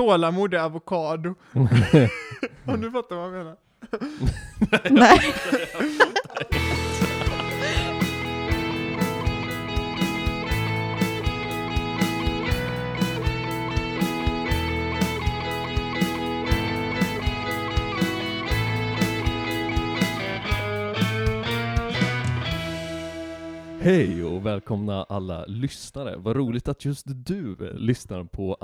tålamod 0.00 0.54
är 0.54 0.58
avokado. 0.58 1.34
Om 2.64 2.80
du 2.80 2.90
fattar 2.90 3.16
vad 3.16 3.24
jag 3.24 3.32
menar. 3.32 3.56
Nej. 4.90 5.20
Hej 23.82 24.24
och 24.24 24.46
välkomna 24.46 25.02
alla 25.02 25.44
lyssnare. 25.46 26.16
Vad 26.16 26.36
roligt 26.36 26.68
att 26.68 26.84
just 26.84 27.04
du 27.06 27.72
lyssnar 27.74 28.24
på 28.24 28.54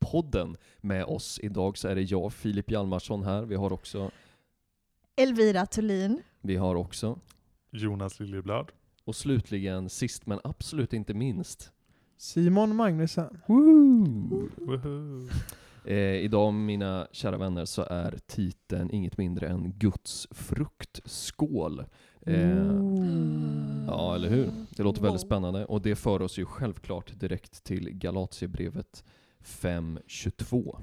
Amen-podden 0.00 0.56
med 0.80 1.04
oss. 1.04 1.40
Idag 1.42 1.78
så 1.78 1.88
är 1.88 1.94
det 1.94 2.02
jag, 2.02 2.32
Filip 2.32 2.70
Hjalmarsson 2.70 3.22
här. 3.24 3.42
Vi 3.42 3.54
har 3.54 3.72
också, 3.72 4.10
Elvira 5.16 5.66
Thulin. 5.66 6.22
vi 6.40 6.56
har 6.56 6.74
också, 6.74 7.18
Jonas 7.70 8.20
Liljeblad. 8.20 8.68
och 9.04 9.16
slutligen, 9.16 9.88
sist 9.88 10.26
men 10.26 10.40
absolut 10.44 10.92
inte 10.92 11.14
minst, 11.14 11.72
Simon 12.16 12.76
Magnusson. 12.76 13.38
Eh, 15.84 15.96
idag 15.96 16.54
mina 16.54 17.06
kära 17.12 17.36
vänner 17.38 17.64
så 17.64 17.82
är 17.82 18.18
titeln 18.26 18.90
inget 18.90 19.18
mindre 19.18 19.48
än 19.48 19.72
Guds 19.78 20.28
fruktskål. 20.30 21.84
Eh, 22.26 22.66
Ja, 23.86 24.14
eller 24.14 24.28
hur? 24.28 24.50
Det 24.76 24.82
låter 24.82 25.02
väldigt 25.02 25.20
spännande 25.20 25.64
och 25.64 25.82
det 25.82 25.96
för 25.96 26.22
oss 26.22 26.38
ju 26.38 26.44
självklart 26.46 27.20
direkt 27.20 27.64
till 27.64 27.90
Galatiebrevet 27.90 29.04
5.22. 29.48 30.78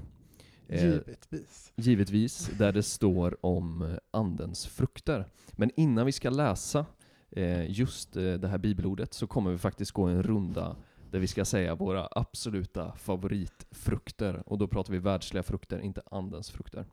Eh, 0.68 0.84
Givetvis. 0.84 1.72
Givetvis, 1.76 2.50
där 2.58 2.72
det 2.72 2.82
står 2.82 3.46
om 3.46 3.82
eh, 3.82 3.96
andens 4.10 4.66
frukter. 4.66 5.26
Men 5.52 5.70
innan 5.76 6.06
vi 6.06 6.12
ska 6.12 6.30
läsa 6.30 6.86
eh, 7.30 7.70
just 7.70 8.16
eh, 8.16 8.22
det 8.34 8.48
här 8.48 8.58
bibelordet 8.58 9.14
så 9.14 9.26
kommer 9.26 9.50
vi 9.50 9.58
faktiskt 9.58 9.92
gå 9.92 10.04
en 10.04 10.22
runda 10.22 10.76
där 11.10 11.18
vi 11.18 11.26
ska 11.26 11.44
säga 11.44 11.74
våra 11.74 12.08
absoluta 12.10 12.92
favoritfrukter. 12.96 14.42
Och 14.46 14.58
då 14.58 14.68
pratar 14.68 14.92
vi 14.92 14.98
världsliga 14.98 15.42
frukter, 15.42 15.78
inte 15.78 16.02
andens 16.10 16.50
frukter. 16.50 16.86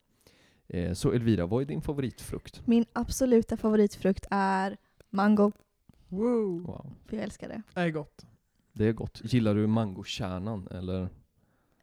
Eh, 0.67 0.93
så 0.93 1.11
Elvira, 1.11 1.45
vad 1.45 1.61
är 1.61 1.65
din 1.65 1.81
favoritfrukt? 1.81 2.67
Min 2.67 2.85
absoluta 2.93 3.57
favoritfrukt 3.57 4.25
är 4.31 4.77
mango, 5.09 5.51
Wow. 6.07 6.61
Wow. 6.61 6.93
för 7.05 7.15
jag 7.17 7.23
älskar 7.23 7.47
det. 7.47 7.61
Det 7.73 7.81
är 7.81 7.89
gott. 7.91 8.25
Det 8.73 8.85
är 8.85 8.93
gott. 8.93 9.21
Gillar 9.23 9.55
du 9.55 9.67
mangokärnan 9.67 10.67
eller? 10.71 11.09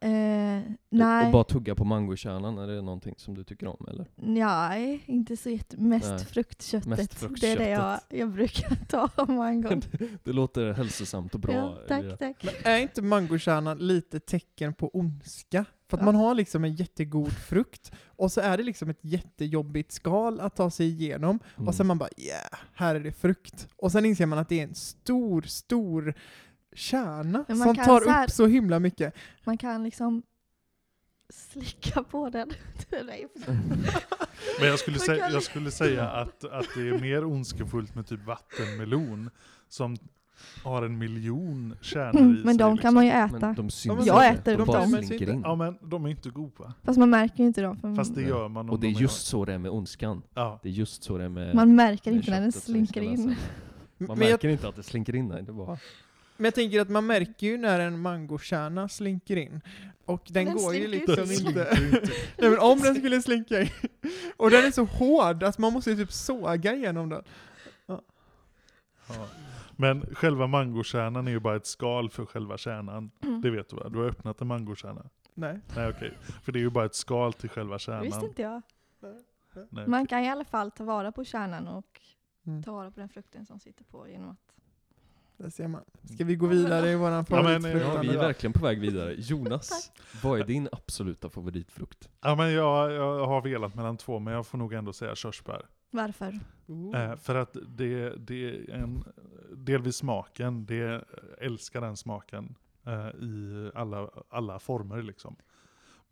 Eh, 0.03 0.61
Och 0.61 0.77
nej, 0.89 1.31
bara 1.31 1.43
tugga 1.43 1.75
på 1.75 1.85
mangokärnan, 1.85 2.57
är 2.57 2.67
det 2.67 2.81
någonting 2.81 3.15
som 3.17 3.33
du 3.35 3.43
tycker 3.43 3.67
om 3.67 3.85
eller? 3.89 4.05
nej, 4.15 5.03
inte 5.05 5.37
så 5.37 5.49
jätte... 5.49 5.77
Mest 5.77 6.09
Nej. 6.09 6.19
fruktköttet. 6.25 6.87
Mest 6.87 7.25
Det 7.41 7.51
är 7.51 7.57
det 7.57 7.69
jag, 7.69 7.81
fruktköttet. 7.99 8.19
jag 8.19 8.31
brukar 8.31 8.75
ta 8.85 9.09
av 9.15 9.29
mangon. 9.29 9.81
Det 10.23 10.33
låter 10.33 10.73
hälsosamt 10.73 11.33
och 11.33 11.39
bra. 11.39 11.53
ja, 11.53 11.77
tack, 11.87 12.19
tack. 12.19 12.43
Men 12.63 12.73
är 12.73 12.77
inte 12.79 13.01
mangokärnan 13.01 13.77
lite 13.77 14.19
tecken 14.19 14.73
på 14.73 14.89
ondska? 14.93 15.65
För 15.89 15.97
att 15.97 16.01
Ja. 16.01 16.05
man 16.05 16.15
har 16.15 16.35
liksom 16.35 16.63
en 16.63 16.73
jättegod 16.75 17.31
frukt, 17.33 17.91
och 18.05 18.31
så 18.31 18.41
är 18.41 18.57
det 18.57 18.63
liksom 18.63 18.89
ett 18.89 18.99
jättejobbigt 19.01 19.91
skal 19.91 20.39
att 20.39 20.55
ta 20.55 20.69
sig 20.71 20.87
igenom, 20.87 21.39
Mm. 21.55 21.67
och 21.67 21.75
sen 21.75 21.87
man 21.87 21.97
bara 21.97 22.09
yeah, 22.17 22.59
här 22.73 22.95
är 22.95 22.99
det 22.99 23.11
frukt. 23.11 23.67
Och 23.75 23.91
sen 23.91 24.05
inser 24.05 24.25
man 24.25 24.39
att 24.39 24.49
det 24.49 24.59
är 24.59 24.63
en 24.63 24.75
stor, 24.75 25.41
stor 25.41 26.13
kärna 26.75 27.45
Men 27.47 27.57
man 27.57 27.67
som 27.67 27.75
kan 27.75 27.85
tar 27.85 27.99
så 28.01 28.09
här- 28.09 28.23
upp 28.25 28.31
så 28.31 28.47
himla 28.47 28.79
mycket. 28.79 29.13
Man 29.43 29.57
kan 29.57 29.83
liksom 29.83 30.23
slicka 31.29 32.03
på 32.03 32.29
den. 32.29 32.49
Men 34.59 34.67
jag 34.67 34.79
skulle, 34.79 34.97
Man 34.97 35.05
säga, 35.05 35.23
kan- 35.23 35.33
jag 35.33 35.43
skulle 35.43 35.71
säga 35.71 36.09
att, 36.09 36.43
att 36.43 36.65
det 36.75 36.87
är 36.89 36.99
mer 36.99 37.25
ondskefullt 37.25 37.95
med 37.95 38.07
typ 38.07 38.25
vattenmelon 38.25 39.29
som 39.69 39.97
har 40.63 40.83
en 40.83 40.97
miljon 40.97 41.75
kärnor 41.81 42.15
i 42.21 42.23
Mm, 42.23 42.33
men 42.41 42.43
sig. 42.43 42.57
de 42.57 42.57
kan 42.57 42.75
liksom. 42.75 42.93
man 42.93 43.05
ju 43.05 43.11
Men 43.11 43.35
äta. 43.35 43.53
de 43.57 43.69
syns 43.69 43.95
men 43.97 44.05
Jag 44.05 44.29
inte, 44.29 44.41
äter 44.41 44.57
de 44.57 44.65
bara 44.67 44.79
dem. 44.79 44.89
slinker 44.89 45.29
in. 45.29 45.41
Ja 45.45 45.55
men 45.55 45.77
de 45.81 46.05
är 46.05 46.09
inte 46.09 46.29
goda. 46.29 46.73
Fast 46.83 46.99
man 46.99 47.09
märker 47.09 47.37
ju 47.37 47.45
inte 47.47 47.61
dem. 47.61 47.77
För 47.77 47.95
Fast 47.95 48.15
det 48.15 48.21
gör 48.21 48.47
man 48.47 48.69
Och 48.69 48.79
det 48.79 48.87
är 48.87 48.93
de 48.93 48.99
just 49.01 49.25
så 49.27 49.45
det 49.45 49.53
är 49.53 49.57
med 49.57 49.71
ondskan. 49.71 50.21
Ja. 50.33 50.59
Det 50.63 50.69
är 50.69 50.73
just 50.73 51.03
så 51.03 51.17
det 51.17 51.23
är 51.23 51.29
med, 51.29 51.55
man 51.55 51.75
märker 51.75 52.11
inte 52.11 52.31
när 52.31 52.41
den 52.41 52.51
slinker 52.51 53.01
in. 53.01 53.25
Man 53.97 54.17
Men 54.17 54.27
jag, 54.27 54.31
märker 54.31 54.49
inte 54.49 54.67
att 54.67 54.75
det 54.75 54.83
slinker 54.83 55.15
in, 55.15 55.27
nej. 55.27 55.43
Det 55.43 55.53
bara... 55.53 55.77
men 56.41 56.45
jag 56.45 56.55
tänker 56.55 56.81
att 56.81 56.89
man 56.89 57.05
märker 57.05 57.47
ju 57.47 57.57
när 57.57 57.79
en 57.79 57.99
mangokärna 57.99 58.89
slinker 58.89 59.35
in. 59.35 59.61
Och 60.05 60.21
den, 60.29 60.45
Den 60.45 60.55
går 60.55 60.75
ju 60.75 60.87
liksom 60.87 61.23
inte 61.31 61.33
in. 61.41 61.47
inte... 61.47 62.11
Nej 62.37 62.49
men 62.49 62.59
om 62.59 62.79
den 62.79 62.95
skulle 62.95 63.21
slinka 63.21 63.61
in. 63.61 63.69
Och 64.37 64.49
den 64.51 64.65
är 64.65 64.71
så 64.71 64.83
hård, 64.85 65.43
att 65.43 65.57
man 65.57 65.73
måste 65.73 65.89
ju 65.91 65.95
typ 65.95 66.11
såga 66.11 66.73
igenom 66.73 67.09
den. 67.09 67.23
Ja. 67.85 68.01
Men 69.75 70.15
själva 70.15 70.47
mangokärnan 70.47 71.27
är 71.27 71.31
ju 71.31 71.39
bara 71.39 71.55
ett 71.55 71.65
skal 71.65 72.09
för 72.09 72.25
själva 72.25 72.57
kärnan. 72.57 73.11
Mm. 73.23 73.41
Det 73.41 73.49
vet 73.49 73.69
du 73.69 73.75
va? 73.75 73.89
Du 73.89 73.97
har 73.99 74.05
öppnat 74.05 74.41
en 74.41 74.47
mangokärna? 74.47 75.05
Nej. 75.33 75.59
Nej 75.75 75.89
okej. 75.89 76.13
För 76.43 76.51
det 76.51 76.59
är 76.59 76.61
ju 76.61 76.69
bara 76.69 76.85
ett 76.85 76.95
skal 76.95 77.33
till 77.33 77.49
själva 77.49 77.71
Det 77.73 77.75
visste 77.77 78.11
kärnan. 78.19 78.25
inte 78.25 78.41
jag. 78.41 78.61
Nej. 79.69 79.87
Man 79.87 80.07
kan 80.07 80.19
i 80.23 80.29
alla 80.29 80.45
fall 80.45 80.71
ta 80.71 80.83
vara 80.83 81.11
på 81.11 81.23
kärnan 81.25 81.67
och 81.67 82.01
Mm. 82.47 82.63
ta 82.63 82.71
vara 82.71 82.91
på 82.91 82.99
den 82.99 83.09
frukten 83.09 83.45
som 83.45 83.59
sitter 83.59 83.83
på 83.83 84.07
genom 84.07 84.29
att... 84.29 84.50
Där 85.41 85.49
ser 85.49 85.67
man. 85.67 85.83
Ska 86.03 86.23
vi 86.25 86.35
gå 86.35 86.47
vidare 86.47 86.91
i 86.91 86.95
våran 86.95 87.25
Ja, 87.29 87.43
men, 87.43 87.61
favoritfrukt? 87.61 87.95
Ja, 87.95 88.01
vi 88.01 88.07
är 88.07 88.17
verkligen 88.17 88.53
på 88.53 88.65
väg 88.65 88.79
vidare. 88.79 89.15
Jonas, 89.17 89.91
vad 90.23 90.39
är 90.39 90.43
din 90.43 90.69
absoluta 90.71 91.29
favoritfrukt? 91.29 92.09
Ja 92.21 92.35
men 92.35 92.51
jag, 92.51 92.91
jag 92.91 93.27
har 93.27 93.41
velat 93.41 93.75
mellan 93.75 93.97
två, 93.97 94.19
men 94.19 94.33
jag 94.33 94.47
får 94.47 94.57
nog 94.57 94.73
ändå 94.73 94.93
säga 94.93 95.15
körsbär. 95.15 95.65
Varför? 95.91 96.39
Eh, 96.95 97.15
för 97.15 97.35
att 97.35 97.57
det, 97.67 98.15
det 98.17 98.49
är 98.49 98.69
en, 98.73 99.03
delvis 99.55 99.95
smaken, 99.95 100.65
det 100.65 101.05
älskar 101.37 101.81
den 101.81 101.97
smaken 101.97 102.55
eh, 102.85 103.07
i 103.07 103.71
alla, 103.75 104.09
alla 104.29 104.59
former 104.59 105.01
liksom. 105.01 105.35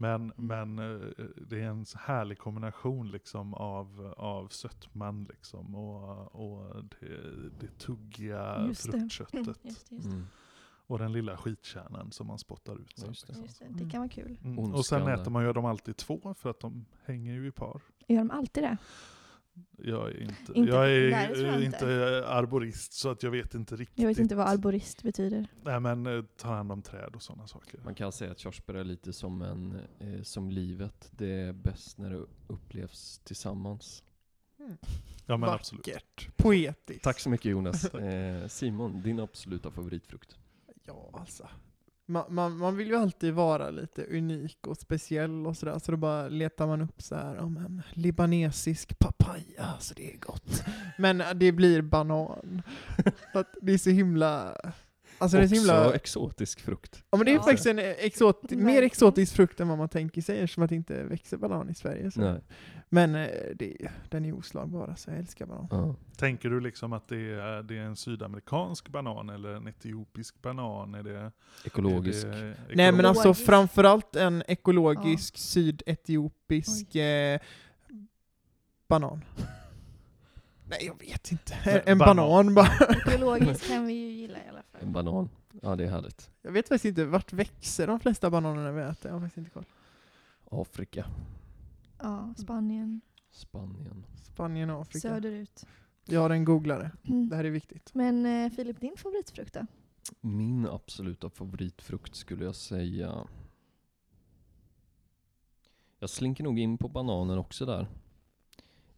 Men, 0.01 0.33
men 0.35 0.79
eh, 0.79 1.07
det 1.47 1.59
är 1.61 1.67
en 1.67 1.85
härlig 1.97 2.37
kombination 2.37 3.11
liksom 3.11 3.53
av, 3.53 4.13
av 4.17 4.47
sötman 4.47 5.23
liksom 5.29 5.75
och, 5.75 6.35
och 6.35 6.83
det, 6.99 7.07
det 7.59 7.77
tuggiga 7.77 8.65
Just 8.67 8.91
det. 8.91 8.91
fruktköttet. 8.91 9.47
Just, 9.63 9.89
det, 9.89 9.95
just. 9.95 10.09
det. 10.09 10.15
Mm. 10.15 10.27
Och 10.87 10.99
den 10.99 11.11
lilla 11.13 11.37
skitkärnan 11.37 12.11
som 12.11 12.27
man 12.27 12.39
spottar 12.39 12.81
ut. 12.81 12.97
sen, 12.97 13.07
Just 13.09 13.27
det. 13.27 13.33
liksom. 13.33 13.43
Just 13.67 13.77
det. 13.77 13.83
det 13.85 13.91
kan 13.91 13.99
vara 14.01 14.09
kul. 14.09 14.37
Mm. 14.43 14.59
Och 14.59 14.85
sen 14.85 15.07
äter 15.07 15.31
man 15.31 15.43
ju 15.43 15.53
dem 15.53 15.65
alltid 15.65 15.97
två 15.97 16.33
för 16.37 16.49
att 16.49 16.59
de 16.59 16.85
hänger 17.05 17.33
ju 17.33 17.47
i 17.47 17.51
par. 17.51 17.81
Gör 18.07 18.17
de 18.17 18.31
alltid 18.31 18.63
det? 18.63 18.77
Jag 19.77 20.07
är 20.09 20.21
inte, 20.21 20.35
Inte- 20.55 20.71
jag 20.71 20.91
är 20.91 21.11
nej, 21.11 21.41
jag 21.41 21.55
inte. 21.55 21.65
inte 21.65 22.27
arborist 22.27 22.93
så 22.93 23.09
att 23.09 23.23
jag 23.23 23.31
vet 23.31 23.53
inte 23.53 23.75
riktigt. 23.75 23.99
Jag 23.99 24.07
vet 24.07 24.19
inte 24.19 24.35
vad 24.35 24.47
arborist 24.47 25.03
betyder. 25.03 25.47
Nej 25.63 25.79
men 25.79 26.05
eh, 26.05 26.23
tar 26.37 26.53
hand 26.55 26.71
om 26.71 26.81
träd 26.81 27.15
och 27.15 27.21
sådana 27.21 27.47
saker. 27.47 27.79
Man 27.83 27.95
kan 27.95 28.11
säga 28.11 28.31
att 28.31 28.39
körsbär 28.39 28.73
är 28.73 28.83
lite 28.83 29.13
som, 29.13 29.41
en, 29.41 29.79
eh, 29.99 30.21
som 30.23 30.49
livet. 30.51 31.09
Det 31.11 31.31
är 31.31 31.53
bäst 31.53 31.97
när 31.97 32.09
det 32.09 32.25
upplevs 32.47 33.19
tillsammans. 33.23 34.03
Mm. 34.59 34.77
Ja 35.25 35.37
men 35.37 35.49
absolut. 35.49 35.87
Vackert. 35.87 36.37
Poetiskt. 36.37 37.03
Tack 37.03 37.19
så 37.19 37.29
mycket 37.29 37.51
Jonas. 37.51 37.85
Eh, 37.95 38.47
Simon, 38.47 39.01
din 39.01 39.19
absoluta 39.19 39.71
favoritfrukt? 39.71 40.37
Ja, 40.85 41.09
alltså. 41.13 41.47
Man, 42.09 42.25
man, 42.29 42.57
man 42.57 42.77
vill 42.77 42.87
ju 42.87 42.95
alltid 42.95 43.33
vara 43.33 43.69
lite 43.69 44.03
unik 44.03 44.67
och 44.67 44.77
speciell 44.77 45.47
och 45.47 45.57
sådär, 45.57 45.79
så 45.79 45.91
då 45.91 45.97
bara 45.97 46.27
letar 46.27 46.67
man 46.67 46.81
upp 46.81 47.01
så 47.01 47.15
här, 47.15 47.37
om 47.37 47.57
en 47.57 47.81
libanesisk 47.93 48.99
papaya, 48.99 49.73
så 49.79 49.93
det 49.93 50.13
är 50.13 50.17
gott. 50.17 50.63
Men 50.97 51.23
det 51.35 51.51
blir 51.51 51.81
banan. 51.81 52.61
Att 53.33 53.55
det 53.61 53.73
är 53.73 53.77
så 53.77 53.89
himla... 53.89 54.55
Alltså 55.19 55.37
det 55.37 55.43
är 55.43 55.47
så 55.47 55.55
Också 55.55 55.71
himla... 55.73 55.93
exotisk 55.93 56.59
frukt. 56.61 57.03
Ja 57.11 57.17
men 57.17 57.25
det 57.25 57.31
är 57.31 57.35
Ja. 57.35 57.43
faktiskt 57.43 57.65
en 57.67 57.79
exot, 57.79 58.51
mer 58.51 58.81
exotisk 58.81 59.35
frukt 59.35 59.59
än 59.59 59.67
vad 59.67 59.77
man 59.77 59.89
tänker 59.89 60.21
sig, 60.21 60.39
eftersom 60.39 60.63
att 60.63 60.69
det 60.69 60.75
inte 60.75 61.03
växer 61.03 61.37
banan 61.37 61.69
i 61.69 61.73
Sverige. 61.73 62.11
Så. 62.11 62.21
Nej. 62.21 62.41
Men 62.89 63.15
eh, 63.15 63.27
det, 63.55 63.77
den 64.09 64.25
är 64.25 64.33
oslagbar, 64.37 64.93
så 64.97 65.09
jag 65.09 65.19
älskar 65.19 65.45
banan. 65.45 65.67
Ja. 65.71 65.95
Tänker 66.17 66.49
du 66.49 66.59
liksom 66.59 66.93
att 66.93 67.07
det 67.07 67.15
är, 67.33 67.63
det 67.63 67.77
är 67.77 67.81
en 67.81 67.95
sydamerikansk 67.95 68.89
banan 68.89 69.29
eller 69.29 69.49
en 69.49 69.67
etiopisk 69.67 70.41
banan? 70.41 70.95
Är 70.95 71.03
det, 71.03 71.31
Ekologisk. 71.65 72.25
Är 72.25 72.29
det 72.31 72.37
Nej 72.37 72.55
men 72.75 72.79
ekologisk? 72.85 73.05
alltså 73.07 73.19
Ekologisk. 73.21 73.45
framförallt 73.45 74.15
en 74.15 74.43
ekologisk 74.47 75.37
sydetiopisk 75.37 76.95
eh, 76.95 77.39
banan. 78.87 79.21
Nej 80.69 80.85
jag 80.85 80.99
vet 80.99 81.31
inte. 81.31 81.53
En, 81.53 81.81
en 81.85 81.97
Banan. 81.97 82.15
banan 82.15 82.55
bara. 82.55 82.69
Biologiskt 83.05 83.67
kan 83.67 83.85
vi 83.85 83.93
ju 83.93 84.11
gilla 84.11 84.37
i 84.45 84.47
alla 84.49 84.63
fall. 84.71 84.81
En 84.81 84.91
banan. 84.93 85.29
Ja, 85.61 85.75
det 85.75 85.83
är 85.83 85.89
härligt. 85.89 86.29
Jag 86.41 86.51
vet 86.51 86.67
faktiskt 86.67 86.85
inte, 86.85 87.05
vart 87.05 87.33
växer 87.33 87.87
de 87.87 87.99
flesta 87.99 88.29
bananerna 88.29 88.71
vi 88.71 88.81
äter? 88.81 89.11
Jag 89.11 89.13
har 89.15 89.19
faktiskt 89.21 89.37
inte 89.37 89.49
koll. 89.51 89.65
Afrika, 90.51 91.05
Ja, 92.01 92.33
Spanien, 92.37 93.01
Spanien. 93.31 94.05
Spanien 94.23 94.69
och 94.69 94.81
Afrika. 94.81 94.99
söderut. 94.99 95.65
Jag 96.05 96.19
har 96.21 96.29
en 96.29 96.45
googlare. 96.45 96.91
Mm. 97.07 97.29
Det 97.29 97.35
här 97.35 97.43
är 97.43 97.49
viktigt. 97.49 97.91
Men 97.93 98.25
eh, 98.25 98.51
Filip, 98.51 98.79
din 98.81 98.95
favoritfrukt 98.97 99.53
då? 99.53 99.65
Min 100.21 100.67
absoluta 100.67 101.29
favoritfrukt 101.29 102.15
skulle 102.15 102.45
jag 102.45 102.55
säga... 102.55 103.27
Jag 105.99 106.09
slinker 106.09 106.43
nog 106.43 106.59
in 106.59 106.77
på 106.77 106.87
bananen 106.87 107.37
också 107.37 107.65
där. 107.65 107.87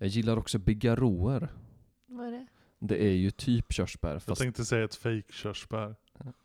Jag 0.01 0.07
gillar 0.09 0.37
också 0.37 0.59
bigarråer. 0.59 1.49
Vad 2.05 2.27
är 2.27 2.31
det? 2.31 2.45
Det 2.79 3.03
är 3.05 3.11
ju 3.11 3.31
typ 3.31 3.73
körsbär 3.73 4.13
Jag 4.13 4.23
fast, 4.23 4.41
tänkte 4.41 4.65
säga 4.65 4.83
ett 4.83 4.95
fake 4.95 5.23
körsbär. 5.33 5.95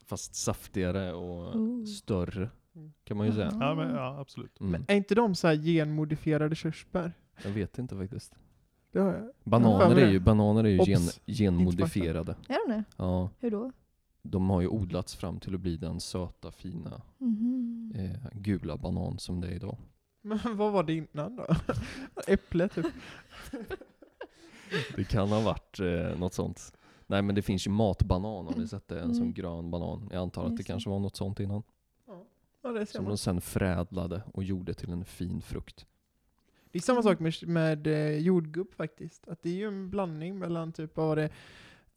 fast 0.06 0.34
saftigare 0.34 1.12
och 1.12 1.56
Ooh. 1.56 1.84
större. 1.84 2.50
Kan 3.04 3.16
man 3.16 3.26
ju 3.26 3.32
säga. 3.32 3.50
Ja, 3.60 3.74
men, 3.74 3.90
ja 3.94 4.18
absolut. 4.20 4.60
Mm. 4.60 4.72
Men 4.72 4.84
är 4.88 4.94
inte 4.96 5.14
de 5.14 5.34
så 5.34 5.46
här 5.48 5.54
genmodifierade 5.54 6.54
körsbär? 6.54 7.12
Jag 7.44 7.50
vet 7.50 7.78
inte 7.78 7.96
faktiskt. 7.96 8.34
Det 8.92 8.98
har 9.00 9.12
jag. 9.12 9.30
Bananer 9.44 9.96
är 9.96 10.10
ju, 10.10 10.20
bananer 10.20 10.64
är 10.64 10.68
ju 10.68 10.78
Obs. 10.78 10.88
gen, 10.88 11.00
genmodifierade. 11.26 12.36
Är 12.48 12.68
de 12.68 12.74
det? 12.74 12.84
Ja, 12.96 13.30
Hur 13.40 13.50
då? 13.50 13.72
de 14.22 14.50
har 14.50 14.60
ju 14.60 14.68
odlats 14.68 15.16
fram 15.16 15.40
till 15.40 15.54
att 15.54 15.60
bli 15.60 15.76
den 15.76 16.00
söta, 16.00 16.50
fina, 16.52 17.02
Mhm. 17.18 17.92
eh, 17.94 18.28
gula 18.40 18.76
banan 18.76 19.18
som 19.18 19.40
det 19.40 19.48
är 19.48 19.52
idag. 19.52 19.76
Men 20.26 20.56
vad 20.56 20.72
var 20.72 20.82
det 20.82 20.92
innan 20.94 21.36
då? 21.36 21.46
Äpple 22.26 22.68
typ. 22.68 22.86
Det 24.96 25.04
kan 25.04 25.28
ha 25.28 25.40
varit 25.40 25.80
eh, 25.80 26.18
något 26.18 26.34
sånt. 26.34 26.72
Nej 27.06 27.22
men 27.22 27.34
det 27.34 27.42
finns 27.42 27.66
ju 27.66 27.70
matbanan, 27.70 28.46
har 28.46 28.54
ni 28.56 28.68
sett 28.68 28.88
det? 28.88 29.00
En 29.00 29.14
sån 29.14 29.22
Mm. 29.22 29.34
grön 29.34 29.70
banan. 29.70 30.08
Jag 30.12 30.22
antar 30.22 30.46
att 30.46 30.56
det 30.56 30.62
kanske 30.62 30.90
var 30.90 30.98
något 30.98 31.16
sånt 31.16 31.40
innan. 31.40 31.62
Ja, 32.62 32.72
det 32.72 32.86
ser 32.86 32.92
Som 32.94 33.04
man. 33.04 33.10
de 33.10 33.18
sen 33.18 33.40
förädlade 33.40 34.22
och 34.34 34.44
gjorde 34.44 34.74
till 34.74 34.90
en 34.90 35.04
fin 35.04 35.42
frukt. 35.42 35.86
Det 36.70 36.78
är 36.78 36.82
samma 36.82 37.02
sak 37.02 37.18
med, 37.20 37.34
med 37.48 37.86
eh, 37.86 38.18
jordgubb 38.18 38.74
faktiskt. 38.74 39.28
Att 39.28 39.42
det 39.42 39.48
är 39.50 39.54
ju 39.54 39.66
en 39.68 39.90
blandning 39.90 40.38
mellan 40.38 40.72
typ, 40.72 40.96
var 40.96 41.16
det, 41.16 41.30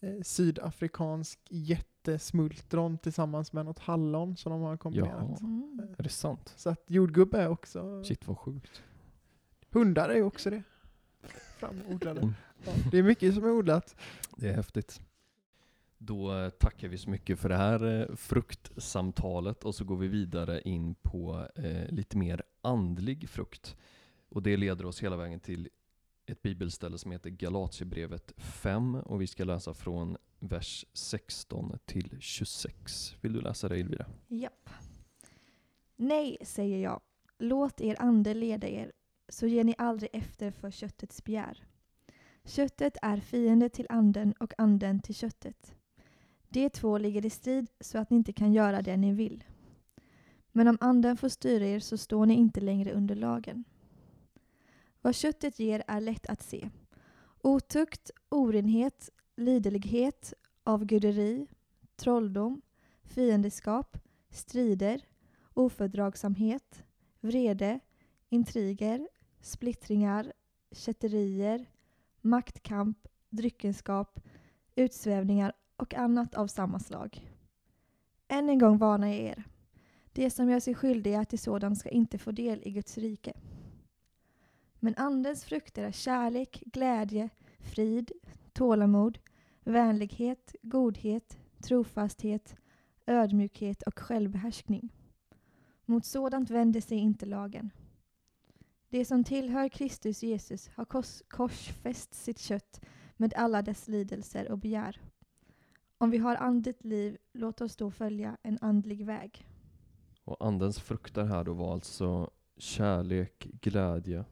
eh, 0.02 0.22
sydafrikansk 0.24 1.40
jättesmultron 1.50 2.98
tillsammans 2.98 3.54
med 3.54 3.66
något 3.66 3.80
hallon 3.80 4.38
som 4.38 4.52
de 4.52 4.62
har 4.62 4.78
kombinerat. 4.78 5.38
Ja. 5.40 5.48
Mm. 5.48 5.80
Är 5.98 6.04
det 6.04 6.10
sant? 6.10 6.54
Så 6.56 6.70
att 6.70 6.84
jordgubb 6.88 7.34
är 7.34 7.48
också, 7.48 8.04
Shit 8.04 8.28
vad 8.28 8.38
sjukt. 8.38 8.84
hundar 9.72 10.10
är 10.10 10.16
ju 10.16 10.24
också 10.24 10.50
det. 10.50 10.64
Framodlade. 11.58 12.22
Mm. 12.22 12.34
Ja, 12.66 12.72
det 12.92 12.98
är 12.98 13.04
mycket 13.04 13.34
som 13.34 13.44
är 13.44 13.52
odlat. 13.52 13.96
Det 14.36 14.50
är 14.50 14.54
häftigt. 14.54 15.02
Då 15.98 16.38
eh, 16.38 16.50
tackar 16.50 16.88
vi 16.88 16.98
så 16.98 17.10
mycket 17.10 17.40
för 17.40 17.50
det 17.50 17.56
här 17.58 18.02
eh, 18.02 18.16
fruktsamtalet 18.16 19.64
och 19.64 19.76
så 19.76 19.84
går 19.84 19.98
vi 19.98 20.08
vidare 20.08 20.62
in 20.62 20.96
på 20.96 21.48
eh, 21.56 21.90
lite 21.90 22.18
mer 22.18 22.44
andlig 22.62 23.30
frukt. 23.30 23.76
Och 24.30 24.44
det 24.44 24.58
leder 24.58 24.86
oss 24.86 25.04
hela 25.04 25.18
vägen 25.18 25.40
till 25.40 25.70
ett 26.32 26.42
bibelställe 26.42 26.98
som 26.98 27.12
heter 27.12 27.30
Galatiebrevet 27.30 28.34
5 28.38 28.96
och 28.96 29.22
vi 29.22 29.28
ska 29.28 29.44
läsa 29.44 29.74
från 29.74 30.18
vers 30.40 30.86
16 30.94 31.80
till 31.86 32.18
26. 32.20 33.16
Vill 33.22 33.34
du 33.34 33.42
läsa 33.42 33.70
det 33.70 33.80
Elvira? 33.80 34.06
Japp. 34.28 34.70
Nej, 35.96 36.38
säger 36.42 36.78
jag. 36.78 37.02
Låt 37.38 37.82
er 37.82 38.02
ande 38.02 38.34
leda 38.34 38.68
er, 38.68 38.92
så 39.30 39.48
ger 39.48 39.64
ni 39.64 39.76
aldrig 39.78 40.10
efter 40.14 40.52
för 40.52 40.72
köttets 40.72 41.24
begär. 41.24 41.64
Köttet 42.44 42.98
är 43.02 43.18
fiende 43.18 43.70
till 43.70 43.88
anden 43.90 44.34
och 44.40 44.54
anden 44.58 45.00
till 45.02 45.16
köttet. 45.16 45.76
De 46.50 46.70
två 46.70 46.98
ligger 46.98 47.26
i 47.26 47.30
strid 47.30 47.70
så 47.80 47.98
att 47.98 48.10
ni 48.10 48.18
inte 48.18 48.34
kan 48.34 48.54
göra 48.54 48.82
det 48.82 48.98
ni 48.98 49.14
vill. 49.14 49.44
Men 50.52 50.68
om 50.68 50.78
anden 50.82 51.18
får 51.18 51.30
styra 51.30 51.66
er 51.66 51.80
så 51.80 51.98
står 51.98 52.26
ni 52.26 52.34
inte 52.34 52.62
längre 52.62 52.94
under 52.94 53.16
lagen. 53.16 53.64
Vad 55.02 55.16
köttet 55.16 55.60
ger 55.60 55.84
är 55.88 56.02
lätt 56.02 56.26
att 56.26 56.42
se. 56.42 56.70
Otukt, 57.42 58.12
orenhet, 58.30 59.10
liderlighet, 59.36 60.34
avguderi, 60.64 61.48
trolldom, 61.96 62.62
fiendeskap, 63.04 63.98
strider, 64.30 65.02
ofördragsamhet, 65.54 66.84
vrede, 67.20 67.80
intriger, 68.30 69.08
splittringar, 69.42 70.34
kätterier, 70.72 71.66
maktkamp, 72.22 73.08
dryckenskap, 73.30 74.20
utsvävningar 74.76 75.54
och 75.76 75.94
annat 75.94 76.36
av 76.36 76.48
samma 76.48 76.80
slag. 76.80 77.30
Än 78.28 78.50
en 78.50 78.60
gång 78.60 78.78
varnar 78.78 79.08
jag 79.08 79.18
er. 79.18 79.44
De 80.14 80.30
som 80.30 80.50
gör 80.50 80.60
sig 80.60 80.76
skyldiga 80.76 81.26
till 81.26 81.40
sådant 81.40 81.78
ska 81.78 81.90
inte 81.90 82.18
få 82.18 82.32
del 82.32 82.62
i 82.64 82.72
Guds 82.72 82.98
rike. 82.98 83.34
Men 84.80 84.96
Andens 84.98 85.46
frukter 85.46 85.84
är 85.84 85.92
kärlek, 85.92 86.64
glädje, 86.66 87.30
frid, 87.60 88.12
tålamod, 88.54 89.20
vänlighet, 89.64 90.56
godhet, 90.62 91.38
trofasthet, 91.64 92.56
ödmjukhet 93.06 93.82
och 93.82 94.00
självbehärskning. 94.00 94.94
Mot 95.86 96.06
sådant 96.06 96.50
vänder 96.50 96.82
sig 96.82 96.98
inte 96.98 97.26
lagen. 97.26 97.70
Det 98.90 99.06
som 99.06 99.24
tillhör 99.24 99.70
Kristus 99.70 100.24
Jesus 100.24 100.70
har 100.70 100.86
kors 100.86 101.22
korsfäst 101.28 102.14
sitt 102.14 102.40
kött 102.40 102.82
med 103.18 103.34
alla 103.34 103.62
dess 103.62 103.88
lidelser 103.88 104.52
och 104.52 104.58
begär. 104.58 105.02
Om 105.98 106.10
vi 106.10 106.18
har 106.18 106.36
andligt 106.36 106.84
liv, 106.86 107.18
låt 107.34 107.62
oss 107.62 107.76
då 107.76 107.92
följa 107.92 108.38
en 108.44 108.58
andlig 108.62 109.06
väg. 109.06 109.48
Och 110.24 110.46
andens 110.46 110.80
frukter 110.80 111.24
här 111.24 111.44
då 111.44 111.54
var 111.54 111.74
alltså 111.74 112.30
kärlek, 112.58 113.48
glädje, 113.62 114.26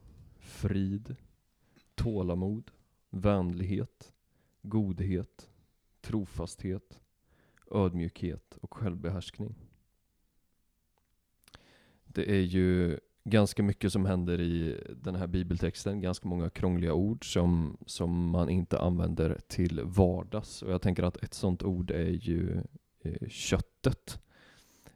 frid, 0.48 1.16
tålamod, 1.96 2.72
vänlighet, 3.10 4.14
godhet, 4.62 5.50
trofasthet, 6.02 7.00
ödmjukhet 7.72 8.58
och 8.62 8.74
självbehärskning. 8.74 9.56
Det 12.06 12.32
är 12.32 12.42
ju 12.42 13.00
ganska 13.24 13.64
mycket 13.64 13.92
som 13.92 14.06
händer 14.06 14.42
i 14.42 14.84
den 14.96 15.16
här 15.16 15.28
bibeltexten, 15.28 16.02
ganska 16.02 16.28
många 16.28 16.50
krångliga 16.50 16.94
ord 16.94 17.34
som, 17.34 17.78
som 17.86 18.30
man 18.30 18.50
inte 18.50 18.80
använder 18.80 19.40
till 19.48 19.82
vardags. 19.84 20.62
Och 20.62 20.72
jag 20.72 20.82
tänker 20.82 21.04
att 21.04 21.24
ett 21.24 21.34
sånt 21.34 21.64
ord 21.64 21.92
är 21.92 22.10
ju 22.10 22.64
eh, 23.00 23.28
köttet. 23.30 24.20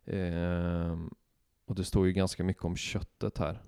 Eh, 0.06 1.00
och 1.66 1.76
det 1.76 1.84
står 1.84 2.08
ju 2.08 2.14
ganska 2.14 2.44
mycket 2.44 2.66
om 2.66 2.76
köttet 2.76 3.38
här. 3.38 3.62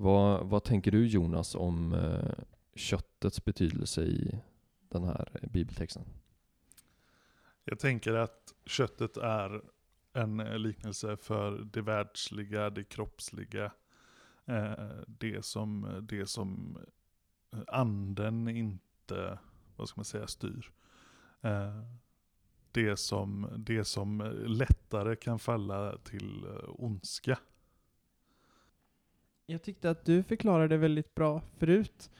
Vad, 0.00 0.46
vad 0.46 0.64
tänker 0.64 0.90
du 0.90 1.06
Jonas 1.06 1.54
om 1.54 1.92
eh, 1.92 2.44
köttets 2.74 3.44
betydelse 3.44 4.02
i 4.02 4.40
den 4.88 5.04
här 5.04 5.40
bibeltexten? 5.50 6.04
Jag 7.64 7.78
tänker 7.78 8.14
att 8.14 8.54
köttet 8.66 9.16
är 9.16 9.62
en 10.12 10.40
eh, 10.40 10.58
liknelse 10.58 11.16
för 11.16 11.58
det 11.58 11.82
världsliga, 11.82 12.70
det 12.70 12.84
kroppsliga. 12.84 13.72
Eh, 14.44 14.72
det, 15.06 15.44
som, 15.44 15.98
det 16.08 16.26
som 16.26 16.78
anden 17.66 18.48
inte, 18.48 19.38
vad 19.76 19.88
ska 19.88 19.98
man 19.98 20.04
säga, 20.04 20.26
styr. 20.26 20.72
Det, 22.72 22.96
som, 22.96 23.48
det 23.56 23.84
som 23.84 24.32
lättare 24.46 25.16
kan 25.16 25.38
falla 25.38 25.98
till 25.98 26.46
ondska. 26.68 27.38
Jag 29.50 29.62
tyckte 29.62 29.90
att 29.90 30.04
du 30.04 30.22
förklarade 30.22 30.76
väldigt 30.76 31.14
bra 31.14 31.42
förut. 31.58 32.10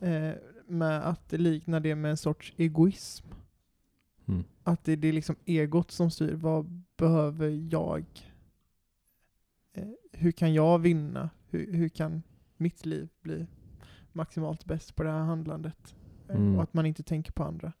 Eh, 0.00 0.30
med 0.66 1.08
att 1.08 1.32
likna 1.32 1.80
det 1.80 1.94
med 1.94 2.10
en 2.10 2.16
sorts 2.16 2.52
egoism. 2.56 3.26
Mm. 4.26 4.44
Att 4.62 4.84
det, 4.84 4.96
det 4.96 5.08
är 5.08 5.12
liksom 5.12 5.36
egot 5.44 5.90
som 5.90 6.10
styr. 6.10 6.34
Vad 6.34 6.82
behöver 6.96 7.48
jag? 7.70 8.04
Eh, 9.72 9.88
hur 10.12 10.32
kan 10.32 10.54
jag 10.54 10.78
vinna? 10.78 11.30
Hur, 11.48 11.72
hur 11.72 11.88
kan 11.88 12.22
mitt 12.56 12.86
liv 12.86 13.08
bli 13.20 13.46
maximalt 14.12 14.64
bäst 14.64 14.96
på 14.96 15.02
det 15.02 15.10
här 15.10 15.18
handlandet? 15.24 15.94
Eh, 16.28 16.36
Mm. 16.36 16.56
Och 16.56 16.62
att 16.62 16.74
man 16.74 16.86
inte 16.86 17.02
tänker 17.02 17.32
på 17.32 17.44
andra. 17.44 17.72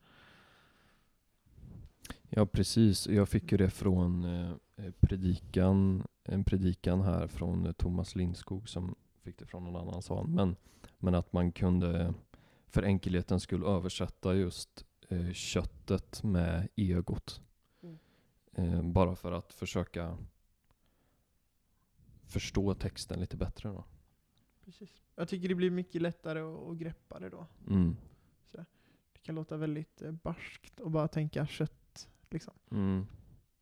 Ja 2.28 2.46
precis, 2.46 3.06
jag 3.06 3.28
fick 3.28 3.52
ju 3.52 3.58
det 3.58 3.70
från 3.70 4.24
eh, 4.24 4.50
eh, 4.76 4.90
predikan, 5.00 6.06
en 6.24 6.44
predikan 6.44 7.00
här 7.00 7.26
från 7.26 7.66
eh, 7.66 7.72
Thomas 7.72 8.16
Lindskog 8.16 8.68
som 8.68 8.94
fick 9.22 9.38
det 9.38 9.46
från 9.46 9.64
någon 9.64 9.76
annan 9.76 10.02
sa 10.02 10.16
han. 10.16 10.34
Men, 10.34 10.56
men 10.98 11.14
att 11.14 11.32
man 11.32 11.52
kunde 11.52 12.14
för 12.66 12.82
enkelhetens 12.82 13.42
skull 13.42 13.64
översätta 13.64 14.34
just 14.34 14.84
eh, 15.08 15.32
köttet 15.32 16.22
med 16.22 16.68
egot. 16.76 17.40
Mm. 18.58 18.92
Bara 18.92 19.16
för 19.16 19.32
att 19.32 19.52
försöka 19.52 20.18
förstå 22.26 22.74
texten 22.74 23.20
lite 23.20 23.36
bättre 23.36 23.68
då. 23.68 23.84
Precis. 24.64 25.02
Jag 25.14 25.28
tycker 25.28 25.48
det 25.48 25.54
blir 25.54 25.70
mycket 25.70 26.02
lättare 26.02 26.40
att, 26.40 26.68
att 26.68 26.76
greppa 26.76 27.18
det 27.18 27.30
då. 27.30 27.46
Mm. 27.68 27.96
Det 29.12 29.22
kan 29.22 29.34
låta 29.34 29.56
väldigt 29.56 30.02
barskt 30.22 30.80
och 30.80 30.90
bara 30.90 31.08
tänka 31.08 31.46
kött. 31.46 31.85
Liksom. 32.30 32.54
Mm. 32.70 33.06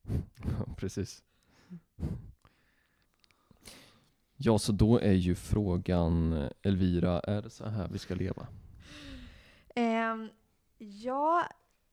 Precis. 0.77 1.23
Ja, 4.37 4.59
så 4.59 4.73
då 4.73 4.99
är 4.99 5.13
ju 5.13 5.35
frågan, 5.35 6.45
Elvira, 6.63 7.21
är 7.21 7.43
det 7.43 7.51
så 7.51 7.69
här 7.69 7.89
vi 7.89 7.99
ska 7.99 8.15
leva? 8.15 8.47
Ehm, 9.75 10.31
ja, 10.79 11.45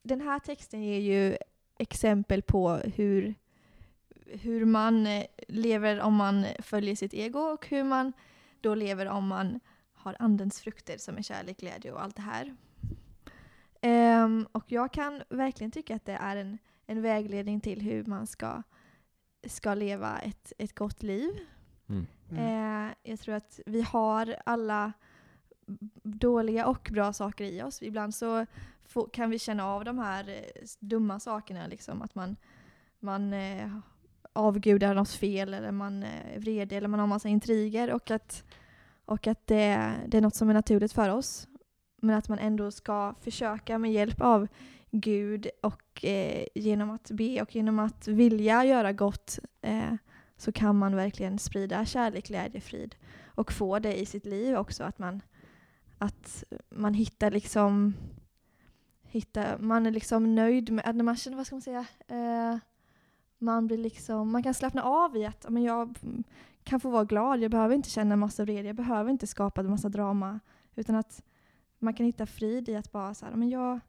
den 0.03 0.21
här 0.21 0.39
texten 0.39 0.83
ger 0.83 0.99
ju 0.99 1.37
exempel 1.77 2.41
på 2.41 2.69
hur, 2.75 3.35
hur 4.25 4.65
man 4.65 5.07
lever 5.47 5.99
om 5.99 6.15
man 6.15 6.45
följer 6.59 6.95
sitt 6.95 7.13
ego 7.13 7.39
och 7.39 7.67
hur 7.67 7.83
man 7.83 8.13
då 8.61 8.75
lever 8.75 9.05
om 9.05 9.27
man 9.27 9.59
har 9.93 10.15
andens 10.19 10.59
frukter 10.59 10.97
som 10.97 11.17
är 11.17 11.21
kärlek, 11.21 11.57
glädje 11.57 11.91
och 11.91 12.03
allt 12.03 12.15
det 12.15 12.21
här. 12.21 12.55
Ehm, 13.81 14.47
och 14.51 14.63
jag 14.67 14.93
kan 14.93 15.23
verkligen 15.29 15.71
tycka 15.71 15.95
att 15.95 16.05
det 16.05 16.13
är 16.13 16.35
en, 16.35 16.57
en 16.85 17.01
vägledning 17.01 17.61
till 17.61 17.81
hur 17.81 18.05
man 18.05 18.27
ska, 18.27 18.63
ska 19.47 19.73
leva 19.73 20.19
ett, 20.19 20.53
ett 20.57 20.75
gott 20.75 21.03
liv. 21.03 21.31
Mm. 21.89 22.07
Mm. 22.31 22.87
Eh, 22.87 22.93
jag 23.03 23.19
tror 23.19 23.35
att 23.35 23.59
vi 23.65 23.81
har 23.81 24.35
alla 24.45 24.93
dåliga 26.03 26.67
och 26.67 26.89
bra 26.91 27.13
saker 27.13 27.43
i 27.43 27.63
oss. 27.63 27.81
Ibland 27.81 28.15
så 28.15 28.45
få, 28.85 29.03
kan 29.03 29.29
vi 29.29 29.39
känna 29.39 29.65
av 29.65 29.85
de 29.85 29.99
här 29.99 30.29
eh, 30.29 30.67
dumma 30.79 31.19
sakerna, 31.19 31.67
liksom 31.67 32.01
att 32.01 32.15
man, 32.15 32.35
man 32.99 33.33
eh, 33.33 33.77
avgudar 34.33 34.95
något 34.95 35.09
fel 35.09 35.53
eller 35.53 35.71
man 35.71 36.03
är 36.03 36.39
vredig 36.39 36.77
eller 36.77 36.87
man 36.87 36.99
har 36.99 37.07
massa 37.07 37.29
intriger 37.29 37.91
och 37.91 38.11
att, 38.11 38.43
och 39.05 39.27
att 39.27 39.47
det, 39.47 39.93
det 40.07 40.17
är 40.17 40.21
något 40.21 40.35
som 40.35 40.49
är 40.49 40.53
naturligt 40.53 40.93
för 40.93 41.09
oss. 41.09 41.47
Men 42.03 42.15
att 42.15 42.29
man 42.29 42.39
ändå 42.39 42.71
ska 42.71 43.15
försöka 43.21 43.77
med 43.77 43.91
hjälp 43.91 44.21
av 44.21 44.47
Gud 44.91 45.47
och 45.61 46.05
eh, 46.05 46.45
genom 46.55 46.89
att 46.89 47.11
be 47.11 47.41
och 47.41 47.55
genom 47.55 47.79
att 47.79 48.07
vilja 48.07 48.65
göra 48.65 48.93
gott 48.93 49.39
eh, 49.61 49.93
så 50.37 50.51
kan 50.51 50.77
man 50.77 50.95
verkligen 50.95 51.39
sprida 51.39 51.85
kärlek, 51.85 52.27
glädje, 52.27 52.61
frid 52.61 52.95
och 53.25 53.51
få 53.51 53.79
det 53.79 53.99
i 53.99 54.05
sitt 54.05 54.25
liv 54.25 54.55
också. 54.55 54.83
Att 54.83 54.99
man, 54.99 55.21
att 55.97 56.43
man 56.69 56.93
hittar 56.93 57.31
liksom 57.31 57.93
hittar, 59.11 59.57
man 59.57 59.85
är 59.85 59.91
liksom 59.91 60.35
nöjd 60.35 60.71
med, 60.71 60.95
när 60.95 61.03
man 61.03 61.15
känner, 61.15 61.37
vad 61.37 61.45
ska 61.45 61.55
man 61.55 61.61
säga, 61.61 61.85
eh, 62.07 62.57
man 63.37 63.67
blir 63.67 63.77
liksom, 63.77 64.31
man 64.31 64.43
kan 64.43 64.53
slappna 64.53 64.83
av 64.83 65.17
i 65.17 65.25
att 65.25 65.45
men 65.49 65.63
jag 65.63 65.97
kan 66.63 66.79
få 66.79 66.89
vara 66.89 67.05
glad, 67.05 67.39
jag 67.39 67.51
behöver 67.51 67.75
inte 67.75 67.89
känna 67.89 68.15
massa 68.15 68.43
vrede, 68.43 68.67
jag 68.67 68.75
behöver 68.75 69.11
inte 69.11 69.27
skapa 69.27 69.61
en 69.61 69.69
massa 69.69 69.89
drama, 69.89 70.39
utan 70.75 70.95
att 70.95 71.23
man 71.81 71.93
kan 71.93 72.05
hitta 72.05 72.25
frid 72.25 72.69
i 72.69 72.75
att 72.75 72.91
bara 72.91 73.13
så 73.13 73.25
här, 73.25 73.35
men 73.35 73.49
jag 73.49 73.79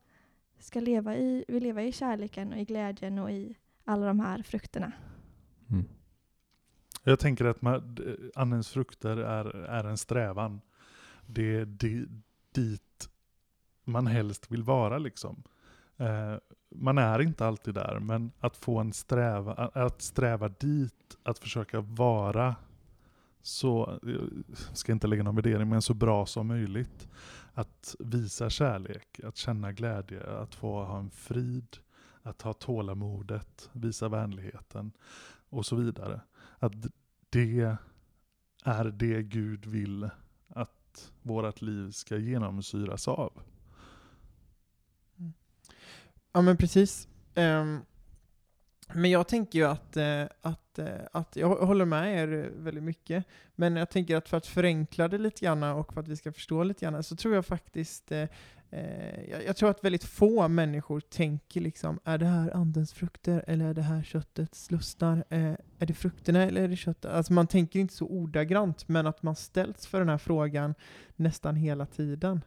ska 0.58 0.80
leva 0.80 1.16
i, 1.16 1.44
vill 1.48 1.62
leva 1.62 1.82
i 1.82 1.92
kärleken 1.92 2.52
och 2.52 2.58
i 2.58 2.64
glädjen 2.64 3.18
och 3.18 3.30
i 3.30 3.56
alla 3.84 4.06
de 4.06 4.20
här 4.20 4.42
frukterna. 4.42 4.92
Mm. 5.70 5.84
Jag 7.02 7.18
tänker 7.18 7.44
att 7.44 7.62
man, 7.62 7.96
andens 8.34 8.68
frukter 8.68 9.16
är, 9.16 9.44
är 9.54 9.84
en 9.84 9.98
strävan. 9.98 10.60
Det 11.26 11.56
är 11.56 11.64
di, 11.64 12.06
dit 12.52 13.08
man 13.84 14.06
helst 14.06 14.50
vill 14.50 14.62
vara 14.62 14.98
liksom. 14.98 15.42
Eh, 15.96 16.34
man 16.74 16.98
är 16.98 17.22
inte 17.22 17.46
alltid 17.46 17.74
där, 17.74 17.98
men 17.98 18.32
att 18.40 18.56
få 18.56 18.78
en 18.78 18.92
sträva, 18.92 19.52
att 19.54 20.02
sträva 20.02 20.48
dit, 20.48 21.16
att 21.22 21.38
försöka 21.38 21.80
vara 21.80 22.56
så, 23.42 23.98
jag 24.02 24.76
ska 24.76 24.92
inte 24.92 25.06
lägga 25.06 25.22
någon 25.22 25.36
värdering, 25.36 25.68
men 25.68 25.82
så 25.82 25.94
bra 25.94 26.26
som 26.26 26.46
möjligt. 26.46 27.08
Att 27.54 27.96
visa 27.98 28.50
kärlek, 28.50 29.20
att 29.24 29.36
känna 29.36 29.72
glädje, 29.72 30.38
att 30.38 30.54
få 30.54 30.84
ha 30.84 30.98
en 30.98 31.10
frid, 31.10 31.76
att 32.22 32.42
ha 32.42 32.52
tålamodet, 32.52 33.70
visa 33.72 34.08
vänligheten 34.08 34.92
och 35.48 35.66
så 35.66 35.76
vidare. 35.76 36.20
Att 36.58 36.72
det 37.30 37.78
är 38.64 38.84
det 38.84 39.22
Gud 39.22 39.66
vill 39.66 40.10
att 40.48 41.12
vårt 41.22 41.62
liv 41.62 41.90
ska 41.90 42.16
genomsyras 42.16 43.08
av. 43.08 43.42
Mm. 45.18 45.32
Ja 46.32 46.42
men 46.42 46.56
precis. 46.56 47.08
Um, 47.34 47.80
men 48.94 49.10
jag 49.10 49.28
tänker 49.28 49.58
ju 49.58 49.64
att, 49.64 49.96
eh, 49.96 50.24
att, 50.40 50.78
eh, 50.78 50.86
att 51.12 51.36
jag 51.36 51.48
håller 51.48 51.84
med 51.84 52.22
er 52.22 52.32
eh, 52.32 52.62
väldigt 52.62 52.84
mycket. 52.84 53.24
Men 53.54 53.76
jag 53.76 53.90
tänker 53.90 54.16
att 54.16 54.28
för 54.28 54.36
att 54.36 54.46
förenkla 54.46 55.08
det 55.08 55.18
lite 55.18 55.44
grann 55.44 55.62
och 55.62 55.92
för 55.92 56.00
att 56.00 56.08
vi 56.08 56.16
ska 56.16 56.32
förstå 56.32 56.62
lite 56.62 56.84
grann 56.84 57.02
så 57.02 57.16
tror 57.16 57.34
jag 57.34 57.46
faktiskt 57.46 58.12
jag, 59.46 59.56
tror 59.56 59.70
att 59.70 59.84
väldigt 59.84 60.04
få 60.04 60.48
människor 60.48 61.00
tänker 61.00 61.60
liksom, 61.60 62.00
är 62.04 62.18
det 62.18 62.26
här 62.26 62.50
andens 62.56 62.92
frukter 62.92 63.44
eller 63.46 63.64
är 63.64 63.74
det 63.74 63.82
här 63.82 64.02
köttets 64.02 64.70
lustar? 64.70 65.24
Är 65.28 65.86
det 65.86 65.94
frukterna 65.94 66.42
eller 66.42 66.62
är 66.62 66.68
det 66.68 66.76
köttet? 66.76 67.10
Alltså 67.10 67.32
man 67.32 67.46
tänker 67.46 67.80
inte 67.80 67.94
så 67.94 68.06
ordagrant, 68.06 68.88
men 68.88 69.06
att 69.06 69.22
man 69.22 69.36
ställs 69.36 69.86
för 69.86 69.98
den 69.98 70.08
här 70.08 70.18
frågan 70.18 70.74
nästan 71.16 71.56
hela 71.56 71.86
tiden. 71.86 72.40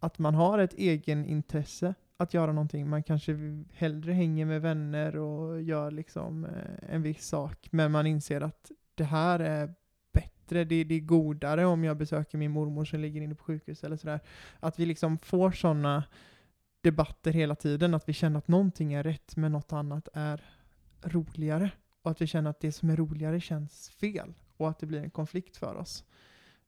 Att 0.00 0.18
man 0.18 0.34
har 0.34 0.58
ett 0.58 0.74
egen 0.74 1.26
intresse 1.26 1.94
att 2.16 2.34
göra 2.34 2.52
någonting. 2.52 2.88
Man 2.88 3.02
kanske 3.02 3.36
hellre 3.72 4.12
hänger 4.12 4.46
med 4.46 4.62
vänner 4.62 5.16
och 5.16 5.62
gör 5.62 5.90
liksom 5.90 6.44
eh, 6.44 6.94
en 6.94 7.02
viss 7.02 7.26
sak, 7.26 7.68
men 7.70 7.92
man 7.92 8.06
inser 8.06 8.40
att 8.40 8.70
det 8.94 9.04
här 9.04 9.40
är 9.40 9.74
bättre, 10.12 10.64
det, 10.64 10.84
det 10.84 10.94
är 10.94 11.00
godare 11.00 11.64
om 11.66 11.84
jag 11.84 11.96
besöker 11.96 12.38
min 12.38 12.50
mormor 12.50 12.84
som 12.84 13.00
ligger 13.00 13.20
inne 13.20 13.34
på 13.34 13.44
sjukhus 13.44 13.84
eller 13.84 13.96
sådär. 13.96 14.20
Att 14.60 14.78
vi 14.78 14.86
liksom 14.86 15.18
får 15.18 15.50
sådana 15.50 16.04
debatter 16.80 17.32
hela 17.32 17.54
tiden, 17.54 17.94
att 17.94 18.08
vi 18.08 18.12
känner 18.12 18.38
att 18.38 18.48
någonting 18.48 18.92
är 18.92 19.02
rätt, 19.02 19.36
men 19.36 19.52
något 19.52 19.72
annat 19.72 20.08
är 20.12 20.44
roligare. 21.02 21.70
Och 22.02 22.10
att 22.10 22.20
vi 22.20 22.26
känner 22.26 22.50
att 22.50 22.60
det 22.60 22.72
som 22.72 22.90
är 22.90 22.96
roligare 22.96 23.40
känns 23.40 23.90
fel, 23.90 24.34
och 24.56 24.68
att 24.68 24.78
det 24.78 24.86
blir 24.86 25.02
en 25.02 25.10
konflikt 25.10 25.56
för 25.56 25.74
oss. 25.74 26.04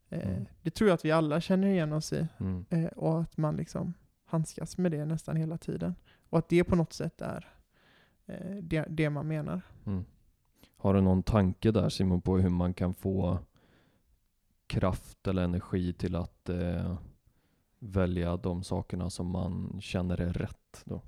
Eh, 0.08 0.28
Mm. 0.28 0.46
Det 0.62 0.70
tror 0.70 0.88
jag 0.88 0.94
att 0.94 1.04
vi 1.04 1.10
alla 1.10 1.40
känner 1.40 1.68
igen 1.68 1.92
oss 1.92 2.12
i. 2.12 2.26
Mm. 2.38 2.64
Eh, 2.70 2.86
och 2.86 3.20
att 3.20 3.36
man 3.36 3.56
liksom 3.56 3.94
handskas 4.26 4.78
med 4.78 4.92
det 4.92 5.04
nästan 5.04 5.36
hela 5.36 5.58
tiden. 5.58 5.94
Och 6.28 6.38
att 6.38 6.48
det 6.48 6.64
på 6.64 6.76
något 6.76 6.92
sätt 6.92 7.20
är 7.20 7.48
eh, 8.26 8.56
det, 8.62 8.86
det 8.88 9.10
man 9.10 9.28
menar. 9.28 9.62
Mm. 9.86 10.04
Har 10.76 10.94
du 10.94 11.00
någon 11.00 11.22
tanke 11.22 11.70
där 11.70 11.88
Simon 11.88 12.20
på 12.20 12.38
hur 12.38 12.48
man 12.50 12.74
kan 12.74 12.94
få 12.94 13.38
kraft 14.66 15.26
eller 15.26 15.42
energi 15.42 15.92
till 15.92 16.16
att 16.16 16.48
eh, 16.48 16.98
välja 17.78 18.36
de 18.36 18.62
sakerna 18.62 19.10
som 19.10 19.30
man 19.30 19.80
känner 19.80 20.20
är 20.20 20.32
rätt 20.32 20.82
då? 20.84 21.00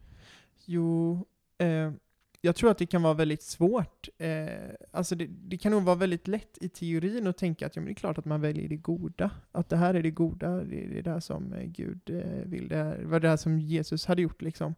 Jo, 0.64 1.24
eh, 1.58 1.92
jag 2.40 2.56
tror 2.56 2.70
att 2.70 2.78
det 2.78 2.86
kan 2.86 3.02
vara 3.02 3.14
väldigt 3.14 3.42
svårt. 3.42 4.08
Eh, 4.18 4.48
alltså 4.90 5.14
det, 5.14 5.26
det 5.26 5.58
kan 5.58 5.72
nog 5.72 5.82
vara 5.82 5.96
väldigt 5.96 6.28
lätt 6.28 6.58
i 6.60 6.68
teorin 6.68 7.26
att 7.26 7.36
tänka 7.36 7.66
att 7.66 7.76
ja, 7.76 7.80
men 7.80 7.86
det 7.86 7.92
är 7.92 7.94
klart 7.94 8.18
att 8.18 8.24
man 8.24 8.40
väljer 8.40 8.68
det 8.68 8.76
goda. 8.76 9.30
Att 9.52 9.68
det 9.68 9.76
här 9.76 9.94
är 9.94 10.02
det 10.02 10.10
goda, 10.10 10.64
det 10.64 10.84
är 10.84 10.88
det 10.88 11.02
där 11.02 11.20
som 11.20 11.52
eh, 11.52 11.64
Gud 11.64 12.00
eh, 12.10 12.42
vill. 12.44 12.68
Det, 12.68 12.76
här, 12.76 13.02
var 13.04 13.20
det 13.20 13.28
här 13.28 13.36
som 13.36 13.58
Jesus 13.58 14.06
hade 14.06 14.22
gjort 14.22 14.42
liksom. 14.42 14.74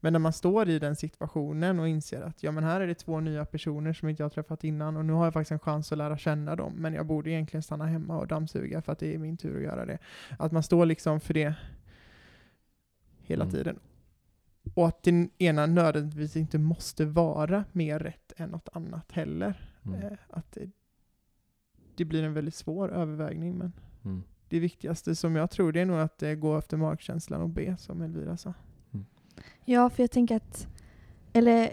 Men 0.00 0.12
när 0.12 0.20
man 0.20 0.32
står 0.32 0.68
i 0.68 0.78
den 0.78 0.96
situationen 0.96 1.80
och 1.80 1.88
inser 1.88 2.22
att 2.22 2.42
ja, 2.42 2.52
men 2.52 2.64
här 2.64 2.80
är 2.80 2.86
det 2.86 2.94
två 2.94 3.20
nya 3.20 3.44
personer 3.44 3.92
som 3.92 4.08
inte 4.08 4.22
jag 4.22 4.24
har 4.24 4.30
träffat 4.30 4.64
innan 4.64 4.96
och 4.96 5.04
nu 5.04 5.12
har 5.12 5.24
jag 5.24 5.32
faktiskt 5.32 5.52
en 5.52 5.58
chans 5.58 5.92
att 5.92 5.98
lära 5.98 6.18
känna 6.18 6.56
dem, 6.56 6.72
men 6.76 6.94
jag 6.94 7.06
borde 7.06 7.30
egentligen 7.30 7.62
stanna 7.62 7.86
hemma 7.86 8.18
och 8.18 8.26
dammsuga 8.26 8.82
för 8.82 8.92
att 8.92 8.98
det 8.98 9.14
är 9.14 9.18
min 9.18 9.36
tur 9.36 9.56
att 9.56 9.62
göra 9.62 9.86
det. 9.86 9.98
Att 10.38 10.52
man 10.52 10.62
står 10.62 10.86
liksom 10.86 11.20
för 11.20 11.34
det 11.34 11.54
hela 13.22 13.44
Mm. 13.44 13.54
tiden. 13.54 13.78
Och 14.74 14.88
att 14.88 15.02
den 15.02 15.30
ena 15.38 15.66
nödvändigtvis 15.66 16.36
inte 16.36 16.58
måste 16.58 17.04
vara 17.04 17.64
mer 17.72 17.98
rätt 17.98 18.32
än 18.36 18.50
något 18.50 18.68
annat 18.72 19.12
heller. 19.12 19.78
Mm. 19.86 20.02
Eh, 20.02 20.18
att 20.28 20.52
det, 20.52 20.70
det 21.96 22.04
blir 22.04 22.22
en 22.22 22.34
väldigt 22.34 22.54
svår 22.54 22.92
övervägning, 22.92 23.58
men 23.58 23.72
Mm. 24.04 24.22
det 24.48 24.60
viktigaste 24.60 25.14
som 25.14 25.36
jag 25.36 25.50
tror 25.50 25.72
det 25.72 25.80
är 25.80 25.86
nog 25.86 25.98
att 25.98 26.22
eh, 26.22 26.32
gå 26.32 26.58
efter 26.58 26.76
magkänslan 26.76 27.40
och 27.42 27.48
be, 27.48 27.76
som 27.76 28.02
Elvira 28.02 28.36
sa. 28.36 28.54
Ja, 29.64 29.90
för 29.90 30.02
jag 30.02 30.10
tänker 30.10 30.36
att, 30.36 30.68
eller 31.32 31.70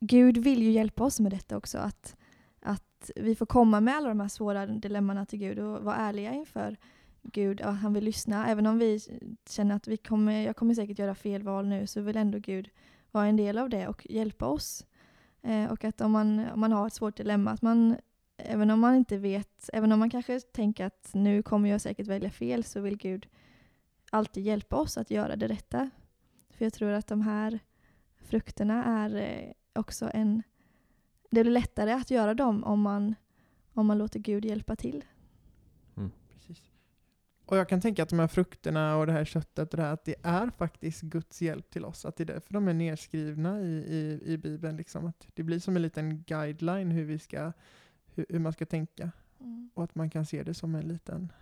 Gud 0.00 0.38
vill 0.38 0.62
ju 0.62 0.70
hjälpa 0.70 1.04
oss 1.04 1.20
med 1.20 1.32
detta 1.32 1.56
också. 1.56 1.78
Att, 1.78 2.16
att 2.60 3.10
vi 3.16 3.34
får 3.34 3.46
komma 3.46 3.80
med 3.80 3.96
alla 3.96 4.08
de 4.08 4.20
här 4.20 4.28
svåra 4.28 4.66
dilemmana 4.66 5.26
till 5.26 5.38
Gud 5.38 5.58
och 5.58 5.84
vara 5.84 5.96
ärliga 5.96 6.32
inför 6.32 6.76
Gud. 7.22 7.60
ja, 7.60 7.70
han 7.70 7.92
vill 7.92 8.04
lyssna. 8.04 8.46
Även 8.46 8.66
om 8.66 8.78
vi 8.78 9.00
känner 9.48 9.76
att 9.76 9.88
vi 9.88 9.96
kommer, 9.96 10.42
jag 10.42 10.56
kommer 10.56 10.74
säkert 10.74 10.98
göra 10.98 11.14
fel 11.14 11.42
val 11.42 11.66
nu 11.66 11.86
så 11.86 12.00
vill 12.00 12.16
ändå 12.16 12.38
Gud 12.38 12.70
vara 13.10 13.26
en 13.26 13.36
del 13.36 13.58
av 13.58 13.68
det 13.68 13.88
och 13.88 14.06
hjälpa 14.10 14.46
oss. 14.46 14.86
Eh, 15.42 15.72
och 15.72 15.84
att 15.84 16.00
om 16.00 16.12
man, 16.12 16.50
om 16.50 16.60
man 16.60 16.72
har 16.72 16.86
ett 16.86 16.94
svårt 16.94 17.16
dilemma, 17.16 17.50
att 17.50 17.62
man 17.62 17.96
även 18.44 18.70
om 18.70 18.80
man 18.80 18.94
inte 18.94 19.16
vet, 19.16 19.70
även 19.72 19.92
om 19.92 19.98
man 19.98 20.10
kanske 20.10 20.40
tänker 20.40 20.84
att 20.84 21.10
nu 21.12 21.42
kommer 21.42 21.70
jag 21.70 21.80
säkert 21.80 22.06
välja 22.06 22.30
fel 22.30 22.64
så 22.64 22.80
vill 22.80 22.96
Gud 22.96 23.28
alltid 24.10 24.44
hjälpa 24.44 24.76
oss 24.76 24.98
att 24.98 25.10
göra 25.10 25.36
det 25.36 25.48
rätta. 25.48 25.90
För 26.50 26.64
jag 26.64 26.72
tror 26.72 26.90
att 26.90 27.06
de 27.06 27.22
här 27.22 27.58
frukterna 28.18 28.84
är 28.84 29.14
eh, 29.16 29.52
också 29.80 30.10
en... 30.14 30.42
Det 31.30 31.42
blir 31.42 31.52
lättare 31.52 31.92
att 31.92 32.10
göra 32.10 32.34
dem 32.34 32.64
om 32.64 32.80
man, 32.80 33.14
om 33.74 33.86
man 33.86 33.98
låter 33.98 34.20
Gud 34.20 34.44
hjälpa 34.44 34.76
till. 34.76 35.04
Och 37.50 37.56
jag 37.56 37.68
kan 37.68 37.80
tänka 37.80 38.02
att 38.02 38.08
de 38.08 38.18
här 38.18 38.26
frukterna 38.26 38.96
och 38.96 39.06
det 39.06 39.12
här 39.12 39.24
köttet 39.24 39.72
och 39.72 39.76
det 39.76 39.82
här, 39.82 39.92
att 39.92 40.04
det 40.04 40.14
är 40.22 40.50
faktiskt 40.50 41.02
Guds 41.02 41.42
hjälp 41.42 41.70
till 41.70 41.84
oss. 41.84 42.04
Att 42.04 42.16
det 42.16 42.22
är 42.24 42.26
därför 42.26 42.54
de 42.54 42.68
är 42.68 42.74
nedskrivna 42.74 43.60
i, 43.60 43.72
i, 43.72 44.32
i 44.32 44.38
Bibeln. 44.38 44.76
Liksom. 44.76 45.06
Att 45.06 45.26
det 45.34 45.42
blir 45.42 45.58
som 45.58 45.76
en 45.76 45.82
liten 45.82 46.22
guideline 46.22 46.90
hur, 46.90 47.04
vi 47.04 47.18
ska, 47.18 47.52
hur, 48.14 48.26
hur 48.28 48.38
man 48.38 48.52
ska 48.52 48.66
tänka. 48.66 49.10
Och 49.74 49.84
att 49.84 49.94
man 49.94 50.10
kan 50.10 50.26
se 50.26 50.42
det 50.42 50.54
som 50.54 50.74
en 50.74 50.88
liten, 50.88 51.32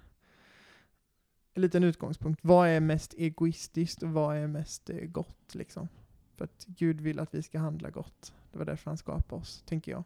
en 1.55 1.63
liten 1.63 1.85
utgångspunkt. 1.85 2.41
Vad 2.43 2.69
är 2.69 2.81
mest 2.81 3.15
egoistiskt 3.15 4.03
och 4.03 4.11
vad 4.11 4.37
är 4.37 4.47
mest 4.47 4.91
eh, 4.91 4.97
gott? 4.97 5.55
Liksom? 5.55 5.89
För 6.37 6.45
att 6.45 6.65
Gud 6.67 7.01
vill 7.01 7.21
att 7.21 7.35
vi 7.35 7.43
ska 7.43 7.59
handla 7.59 7.91
gott. 7.91 8.35
Det 8.53 8.59
var 8.59 8.65
därför 8.65 8.91
han 8.91 8.99
skapade 8.99 9.41
oss, 9.41 9.63
tänker 9.67 9.93
jag. 9.93 10.05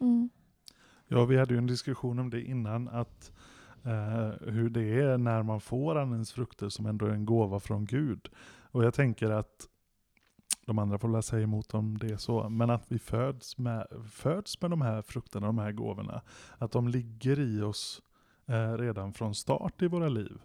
Mm. 0.00 0.30
Ja, 1.08 1.24
vi 1.24 1.38
hade 1.38 1.54
ju 1.54 1.58
en 1.58 1.66
diskussion 1.66 2.18
om 2.18 2.30
det 2.30 2.42
innan, 2.42 2.88
att 2.88 3.32
Eh, 3.84 4.32
hur 4.40 4.70
det 4.70 5.00
är 5.00 5.18
när 5.18 5.42
man 5.42 5.60
får 5.60 5.98
andens 5.98 6.32
frukter 6.32 6.68
som 6.68 6.86
ändå 6.86 7.06
är 7.06 7.10
en 7.10 7.24
gåva 7.24 7.60
från 7.60 7.84
Gud. 7.84 8.28
Och 8.70 8.84
jag 8.84 8.94
tänker 8.94 9.30
att 9.30 9.68
de 10.66 10.78
andra 10.78 10.98
får 10.98 11.08
väl 11.08 11.22
säga 11.22 11.42
emot 11.42 11.74
om 11.74 11.98
det 11.98 12.10
är 12.10 12.16
så, 12.16 12.48
men 12.48 12.70
att 12.70 12.92
vi 12.92 12.98
föds 12.98 13.58
med, 13.58 13.86
föds 14.10 14.60
med 14.62 14.70
de 14.70 14.82
här 14.82 15.02
frukterna, 15.02 15.46
de 15.46 15.58
här 15.58 15.72
gåvorna. 15.72 16.22
Att 16.58 16.72
de 16.72 16.88
ligger 16.88 17.40
i 17.40 17.62
oss 17.62 18.02
eh, 18.46 18.72
redan 18.72 19.12
från 19.12 19.34
start 19.34 19.82
i 19.82 19.86
våra 19.86 20.08
liv. 20.08 20.38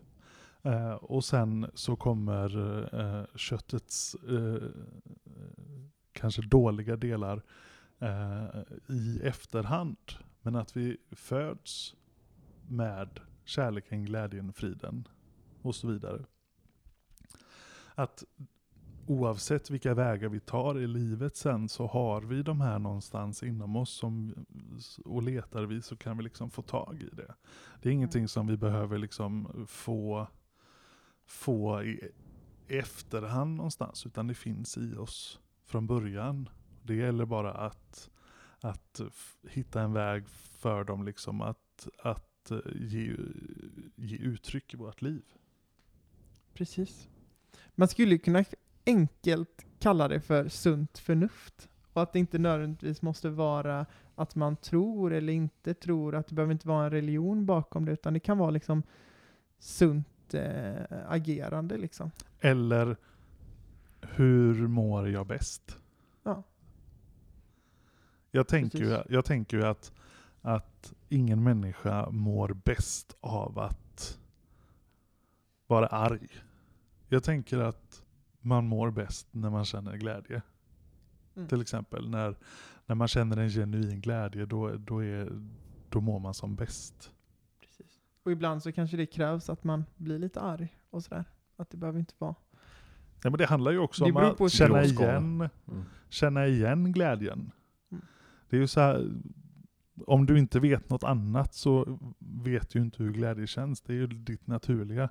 Eh, 0.61 0.93
och 0.93 1.25
sen 1.25 1.71
så 1.73 1.95
kommer 1.95 2.57
eh, 2.99 3.25
köttets 3.35 4.15
eh, 4.15 4.69
kanske 6.11 6.41
dåliga 6.41 6.95
delar 6.95 7.41
eh, 7.99 8.61
i 8.87 9.21
efterhand. 9.23 9.97
Men 10.41 10.55
att 10.55 10.77
vi 10.77 10.97
föds 11.11 11.95
med 12.67 13.19
kärleken, 13.49 14.05
glädjen, 14.05 14.53
friden 14.53 15.07
och 15.61 15.75
så 15.75 15.87
vidare. 15.87 16.25
Att 17.95 18.23
oavsett 19.05 19.69
vilka 19.69 19.93
vägar 19.93 20.29
vi 20.29 20.39
tar 20.39 20.79
i 20.79 20.87
livet 20.87 21.35
sen 21.35 21.69
så 21.69 21.87
har 21.87 22.21
vi 22.21 22.43
de 22.43 22.61
här 22.61 22.79
någonstans 22.79 23.43
inom 23.43 23.75
oss 23.75 23.89
som, 23.89 24.45
och 25.05 25.23
letar 25.23 25.65
vi 25.65 25.81
så 25.81 25.97
kan 25.97 26.17
vi 26.17 26.23
liksom 26.23 26.51
få 26.51 26.61
tag 26.61 27.01
i 27.01 27.15
det. 27.15 27.35
Det 27.81 27.89
är 27.89 27.93
ingenting 27.93 28.27
som 28.27 28.47
vi 28.47 28.57
behöver 28.57 28.97
liksom 28.97 29.65
få, 29.67 30.27
få 31.25 31.83
i 31.83 32.11
efterhand 32.67 33.55
någonstans 33.55 34.05
utan 34.05 34.27
det 34.27 34.33
finns 34.33 34.77
i 34.77 34.95
oss 34.95 35.39
från 35.65 35.87
början. 35.87 36.49
Det 36.83 36.95
gäller 36.95 37.25
bara 37.25 37.53
att, 37.53 38.09
att 38.59 39.01
hitta 39.49 39.81
en 39.81 39.93
väg 39.93 40.29
för 40.29 40.83
dem 40.83 41.05
liksom 41.05 41.41
att, 41.41 41.87
att 42.03 42.28
eh, 42.51 42.59
ge, 42.75 43.15
ge 43.95 44.17
uttryck 44.17 44.73
i 44.73 44.77
vårt 44.77 45.01
liv. 45.01 45.23
Precis. 46.53 47.07
Man 47.75 47.87
skulle 47.87 48.17
kunna 48.17 48.43
enkelt 48.85 49.65
kalla 49.79 50.07
det 50.07 50.21
för 50.21 50.49
sunt 50.49 50.97
förnuft. 50.97 51.69
Och 51.93 52.01
att 52.01 52.13
det 52.13 52.19
inte 52.19 52.37
nödvändigtvis 52.39 53.01
måste 53.01 53.29
vara 53.29 53.85
att 54.15 54.35
man 54.35 54.55
tror 54.55 55.13
eller 55.13 55.33
inte 55.33 55.73
tror, 55.73 56.15
att 56.15 56.27
det 56.27 56.35
behöver 56.35 56.53
inte 56.53 56.67
vara 56.67 56.85
en 56.85 56.91
religion 56.91 57.45
bakom 57.45 57.85
det, 57.85 57.91
utan 57.91 58.13
det 58.13 58.19
kan 58.19 58.37
vara 58.37 58.49
liksom 58.49 58.83
sunt 59.59 60.33
eh, 60.33 60.75
agerande 61.07 61.77
liksom. 61.77 62.11
Eller 62.39 62.97
hur 64.01 64.67
mår 64.67 65.09
jag 65.09 65.27
bäst? 65.27 65.77
Ja. 66.23 66.43
Jag 68.31 68.47
tänker, 68.47 68.79
ju, 68.79 68.97
jag 69.09 69.25
tänker 69.25 69.57
ju 69.57 69.65
att, 69.65 69.93
att 70.41 70.93
ingen 71.09 71.43
människa 71.43 72.09
mår 72.11 72.53
bäst 72.53 73.15
av 73.21 73.59
att 73.59 74.19
vara 75.67 75.87
arg. 75.87 76.27
Jag 77.07 77.23
tänker 77.23 77.59
att 77.59 78.03
man 78.41 78.65
mår 78.67 78.91
bäst 78.91 79.27
när 79.31 79.49
man 79.49 79.65
känner 79.65 79.97
glädje. 79.97 80.41
Mm. 81.35 81.47
Till 81.47 81.61
exempel 81.61 82.09
när, 82.09 82.35
när 82.85 82.95
man 82.95 83.07
känner 83.07 83.37
en 83.37 83.49
genuin 83.49 84.01
glädje, 84.01 84.45
då, 84.45 84.71
då, 84.77 85.03
är, 85.03 85.41
då 85.89 86.01
mår 86.01 86.19
man 86.19 86.33
som 86.33 86.55
bäst. 86.55 87.11
Precis. 87.61 87.99
Och 88.23 88.31
ibland 88.31 88.63
så 88.63 88.71
kanske 88.71 88.97
det 88.97 89.05
krävs 89.05 89.49
att 89.49 89.63
man 89.63 89.85
blir 89.97 90.19
lite 90.19 90.41
arg 90.41 90.77
och 90.89 91.03
sådär. 91.03 91.25
Att 91.55 91.69
det 91.69 91.77
behöver 91.77 91.99
inte 91.99 92.13
vara. 92.17 92.35
Ja, 93.23 93.29
men 93.29 93.37
det 93.37 93.45
handlar 93.45 93.71
ju 93.71 93.79
också 93.79 94.05
Det 94.05 94.11
om 94.11 94.45
att 94.45 94.51
känna 94.51 94.83
igen 94.83 95.49
Mm. 95.67 95.83
känna 96.09 96.47
igen 96.47 96.91
glädjen. 96.91 97.51
Mm. 97.91 98.05
Det 98.49 98.55
är 98.55 98.59
ju 98.61 98.67
så 98.67 98.79
här, 98.79 99.11
om 100.07 100.25
du 100.25 100.39
inte 100.39 100.59
vet 100.59 100.89
något 100.89 101.03
annat 101.03 101.53
så 101.53 101.99
vet 102.19 102.69
du 102.69 102.79
inte 102.79 103.03
hur 103.03 103.11
glädje 103.11 103.47
känns. 103.47 103.81
Det 103.81 103.93
är 103.93 103.97
ju 103.97 104.07
ditt 104.07 104.47
naturliga. 104.47 105.09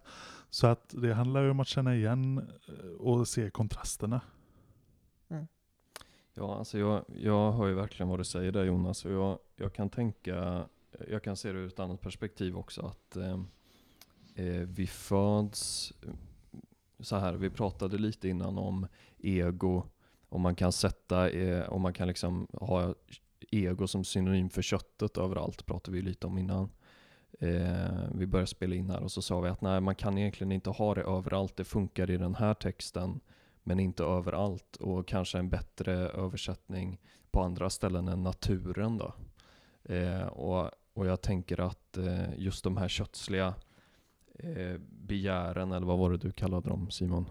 Så 0.50 0.66
att 0.66 0.94
det 1.02 1.14
handlar 1.14 1.42
ju 1.42 1.50
om 1.50 1.60
att 1.60 1.68
känna 1.68 1.96
igen 1.96 2.48
eh, 2.68 2.90
och 2.98 3.28
se 3.28 3.50
kontrasterna. 3.50 4.20
Ja, 6.38 6.58
alltså 6.58 6.78
jag, 6.78 7.04
jag 7.16 7.52
hör 7.52 7.66
ju 7.66 7.74
verkligen 7.74 8.08
vad 8.08 8.20
du 8.20 8.24
säger 8.24 8.52
där 8.52 8.64
Jonas 8.64 9.04
och 9.04 9.12
jag, 9.12 9.38
jag 9.56 9.72
kan 9.72 9.90
tänka, 9.90 10.66
jag 11.08 11.22
kan 11.22 11.36
se 11.36 11.52
det 11.52 11.58
ur 11.58 11.66
ett 11.66 11.80
annat 11.80 12.00
perspektiv 12.00 12.56
också 12.56 12.86
att 12.86 13.16
eh, 13.16 13.40
eh, 14.34 14.68
vi 14.68 14.86
föds, 14.86 15.92
så 17.00 17.16
här, 17.16 17.32
vi 17.32 17.50
pratade 17.50 17.98
lite 17.98 18.28
innan 18.28 18.58
om 18.58 18.86
ego, 19.18 19.82
om 20.28 20.40
man 20.40 20.54
kan 20.54 20.72
sätta, 20.72 21.30
eh, 21.30 21.68
om 21.68 21.82
man 21.82 21.92
kan 21.92 22.08
liksom 22.08 22.46
ha 22.52 22.94
ego 23.50 23.86
som 23.86 24.04
synonym 24.04 24.50
för 24.50 24.62
köttet 24.62 25.16
överallt, 25.18 25.66
pratade 25.66 25.96
vi 25.96 26.02
lite 26.02 26.26
om 26.26 26.38
innan. 26.38 26.70
Eh, 27.40 28.08
vi 28.14 28.26
började 28.26 28.46
spela 28.46 28.74
in 28.74 28.90
här 28.90 29.02
och 29.02 29.12
så 29.12 29.22
sa 29.22 29.40
vi 29.40 29.48
att 29.48 29.60
nej, 29.60 29.80
man 29.80 29.94
kan 29.94 30.18
egentligen 30.18 30.52
inte 30.52 30.70
ha 30.70 30.94
det 30.94 31.02
överallt, 31.02 31.56
det 31.56 31.64
funkar 31.64 32.10
i 32.10 32.16
den 32.16 32.34
här 32.34 32.54
texten 32.54 33.20
men 33.62 33.80
inte 33.80 34.04
överallt 34.04 34.76
och 34.76 35.08
kanske 35.08 35.38
en 35.38 35.48
bättre 35.48 35.92
översättning 35.94 36.98
på 37.30 37.42
andra 37.42 37.70
ställen 37.70 38.08
än 38.08 38.22
naturen 38.22 38.98
då. 38.98 39.14
Eh, 39.94 40.26
och, 40.26 40.70
och 40.94 41.06
jag 41.06 41.20
tänker 41.20 41.60
att 41.60 41.96
eh, 41.96 42.38
just 42.38 42.64
de 42.64 42.76
här 42.76 42.88
kötsliga 42.88 43.54
eh, 44.34 44.80
begären, 44.90 45.72
eller 45.72 45.86
vad 45.86 45.98
var 45.98 46.10
det 46.10 46.16
du 46.16 46.32
kallade 46.32 46.68
dem 46.68 46.90
Simon? 46.90 47.26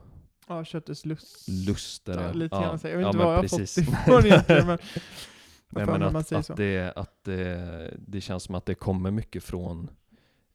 Ja, 0.48 0.66
köttets 0.66 1.06
lust. 1.06 1.48
Luster. 1.68 2.22
Ja, 2.22 2.32
lite 2.34 2.56
ja. 2.56 2.62
grann. 2.62 2.80
Jag 2.84 2.90
vet 2.90 3.02
Ja, 3.02 3.08
inte 3.08 3.18
vad 3.18 3.28
jag 3.28 3.36
har 3.36 3.42
precis. 3.42 3.76
fått 3.76 4.00
ifrån 4.00 4.26
egentligen. 4.26 4.68
Men 4.68 4.78
Nej, 5.70 5.86
men 5.86 6.00
mig 6.00 6.12
man 6.12 6.16
att, 6.16 6.28
säger 6.28 6.40
att, 6.40 6.46
så. 6.46 6.54
det, 6.54 6.94
att 6.96 7.24
det, 7.24 7.94
det 7.98 8.22
känns 8.22 8.44
som 8.44 8.56
att 8.56 8.66
det 8.66 8.76
kommer 8.76 9.12
mycket 9.12 9.44
från 9.44 9.90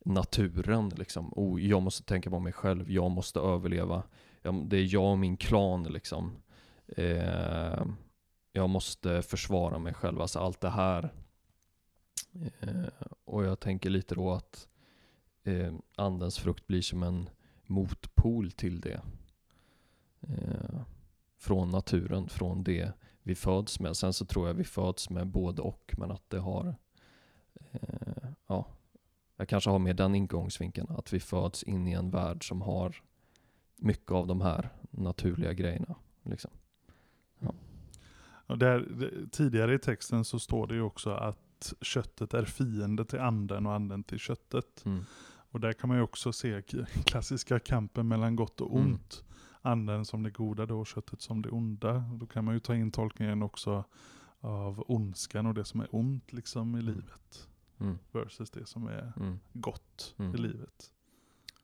naturen. 0.05 0.88
Liksom. 0.88 1.33
Oh, 1.37 1.62
jag 1.62 1.83
måste 1.83 2.05
tänka 2.05 2.31
på 2.31 2.38
mig 2.38 2.53
själv, 2.53 2.90
jag 2.90 3.11
måste 3.11 3.40
överleva. 3.40 4.03
Jag, 4.42 4.66
det 4.68 4.77
är 4.77 4.94
jag 4.94 5.11
och 5.11 5.18
min 5.18 5.37
klan. 5.37 5.83
Liksom. 5.83 6.37
Eh, 6.96 7.85
jag 8.53 8.70
måste 8.70 9.22
försvara 9.22 9.79
mig 9.79 9.94
själv. 9.94 10.20
Alltså 10.20 10.38
allt 10.38 10.61
det 10.61 10.70
här. 10.70 11.12
Eh, 12.61 13.07
och 13.25 13.44
jag 13.44 13.61
tänker 13.61 13.90
lite 13.90 14.14
då 14.14 14.33
att 14.33 14.68
eh, 15.44 15.75
andens 15.96 16.38
frukt 16.38 16.66
blir 16.66 16.83
som 16.83 17.03
en 17.03 17.31
motpol 17.66 18.51
till 18.51 18.81
det. 18.81 19.01
Eh, 20.20 20.81
från 21.38 21.70
naturen, 21.70 22.29
från 22.29 22.64
det 22.64 22.92
vi 23.22 23.35
föds 23.35 23.80
med. 23.80 23.96
Sen 23.96 24.12
så 24.12 24.24
tror 24.24 24.46
jag 24.46 24.54
vi 24.54 24.64
föds 24.64 25.11
med 25.11 25.26
både 25.26 25.62
och, 25.62 25.94
men 25.98 26.11
att 26.11 26.30
det 26.30 26.38
har, 26.38 26.74
eh, 27.72 28.28
ja, 28.46 28.66
jag 29.37 29.48
kanske 29.48 29.70
har 29.70 29.78
med 29.78 29.96
den 29.96 30.14
ingångsvinkeln, 30.14 30.87
att 30.90 31.12
vi 31.12 31.20
föds 31.20 31.62
in 31.62 31.88
i 31.88 31.92
en 31.92 32.11
värld 32.11 32.48
som 32.48 32.62
har 32.62 33.02
mycket 33.76 34.12
av 34.12 34.26
de 34.26 34.40
här 34.40 34.68
naturliga 34.90 35.52
grejerna. 35.52 35.94
Liksom. 36.22 36.50
Och 38.46 38.58
där, 38.58 38.88
tidigare 39.30 39.74
i 39.74 39.78
texten 39.78 40.24
så 40.24 40.38
står 40.38 40.66
det 40.66 40.74
ju 40.74 40.82
också 40.82 41.11
att 41.11 41.72
köttet 41.80 42.35
är 42.35 42.44
fiende 42.44 43.04
till 43.04 43.20
anden 43.20 43.66
och 43.66 43.74
anden 43.74 44.04
till 44.04 44.18
köttet. 44.18 44.85
Mm. 44.85 45.04
Och 45.50 45.61
där 45.61 45.72
kan 45.72 45.88
man 45.88 45.96
ju 45.96 46.02
också 46.02 46.32
se 46.32 46.62
klassiska 47.04 47.58
kampen 47.58 48.08
mellan 48.08 48.37
gott 48.37 48.61
och 48.61 48.78
Mm. 48.78 48.98
Anden 49.62 50.05
som 50.05 50.22
det 50.22 50.31
goda 50.31 50.66
då 50.66 50.81
och 50.81 50.87
köttet 50.87 51.20
som 51.22 51.42
det 51.42 51.48
onda. 51.51 52.05
Då 52.14 52.27
kan 52.27 52.44
man 52.44 52.55
ju 52.55 52.61
ta 52.61 52.75
in 52.75 52.90
tolkningen 52.90 53.42
också 53.42 53.85
av 54.40 54.85
ondskan 54.88 55.46
och 55.46 55.55
det 55.55 55.64
som 55.64 55.81
är 55.81 55.88
ont 55.90 56.33
liksom 56.33 56.77
i 56.77 56.83
livet. 56.83 57.48
Mm. 57.81 57.98
Versus 58.12 58.51
det 58.51 58.66
som 58.66 58.87
är 58.87 59.12
Mm. 59.16 59.38
gott 59.53 60.14
Mm. 60.18 60.35
i 60.35 60.38
livet. 60.38 60.92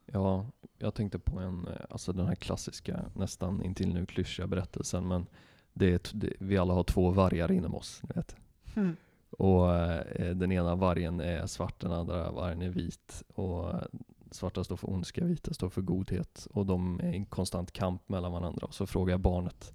Ja, 0.05 0.45
jag 0.77 0.93
tänkte 0.93 1.19
på 1.19 1.39
en, 1.39 1.67
eh, 1.67 1.73
alltså 1.89 2.13
den 2.13 2.27
här 2.27 2.35
klassiska, 2.35 3.05
nästan 3.15 3.63
intill 3.63 3.93
nu 3.93 4.05
klyschiga 4.05 4.47
berättelsen, 4.47 5.07
men 5.07 5.25
det 5.73 5.93
är, 5.93 6.17
det, 6.17 6.33
vi 6.39 6.57
alla 6.57 6.73
har 6.73 6.83
två 6.83 7.11
vargar 7.11 7.51
inom 7.51 7.75
oss, 7.75 8.01
ni 8.03 8.09
vet. 8.15 8.35
Mm. 8.75 8.95
Och 9.29 9.75
eh, 9.75 10.35
den 10.35 10.51
ena 10.51 10.75
vargen 10.75 11.19
är 11.19 11.45
svart, 11.47 11.79
den 11.79 11.91
andra 11.91 12.31
vargen 12.31 12.61
är 12.61 12.69
vit. 12.69 13.23
Och 13.35 13.73
svarta 14.31 14.63
står 14.63 14.75
för 14.75 14.89
ondska, 14.89 15.25
vita 15.25 15.53
står 15.53 15.69
för 15.69 15.81
godhet. 15.81 16.47
Och 16.51 16.65
de 16.65 16.99
är 16.99 17.13
i 17.13 17.15
en 17.15 17.25
konstant 17.25 17.71
kamp 17.71 18.09
mellan 18.09 18.31
varandra. 18.31 18.65
Och 18.67 18.73
så 18.73 18.87
frågar 18.87 19.17
barnet, 19.17 19.73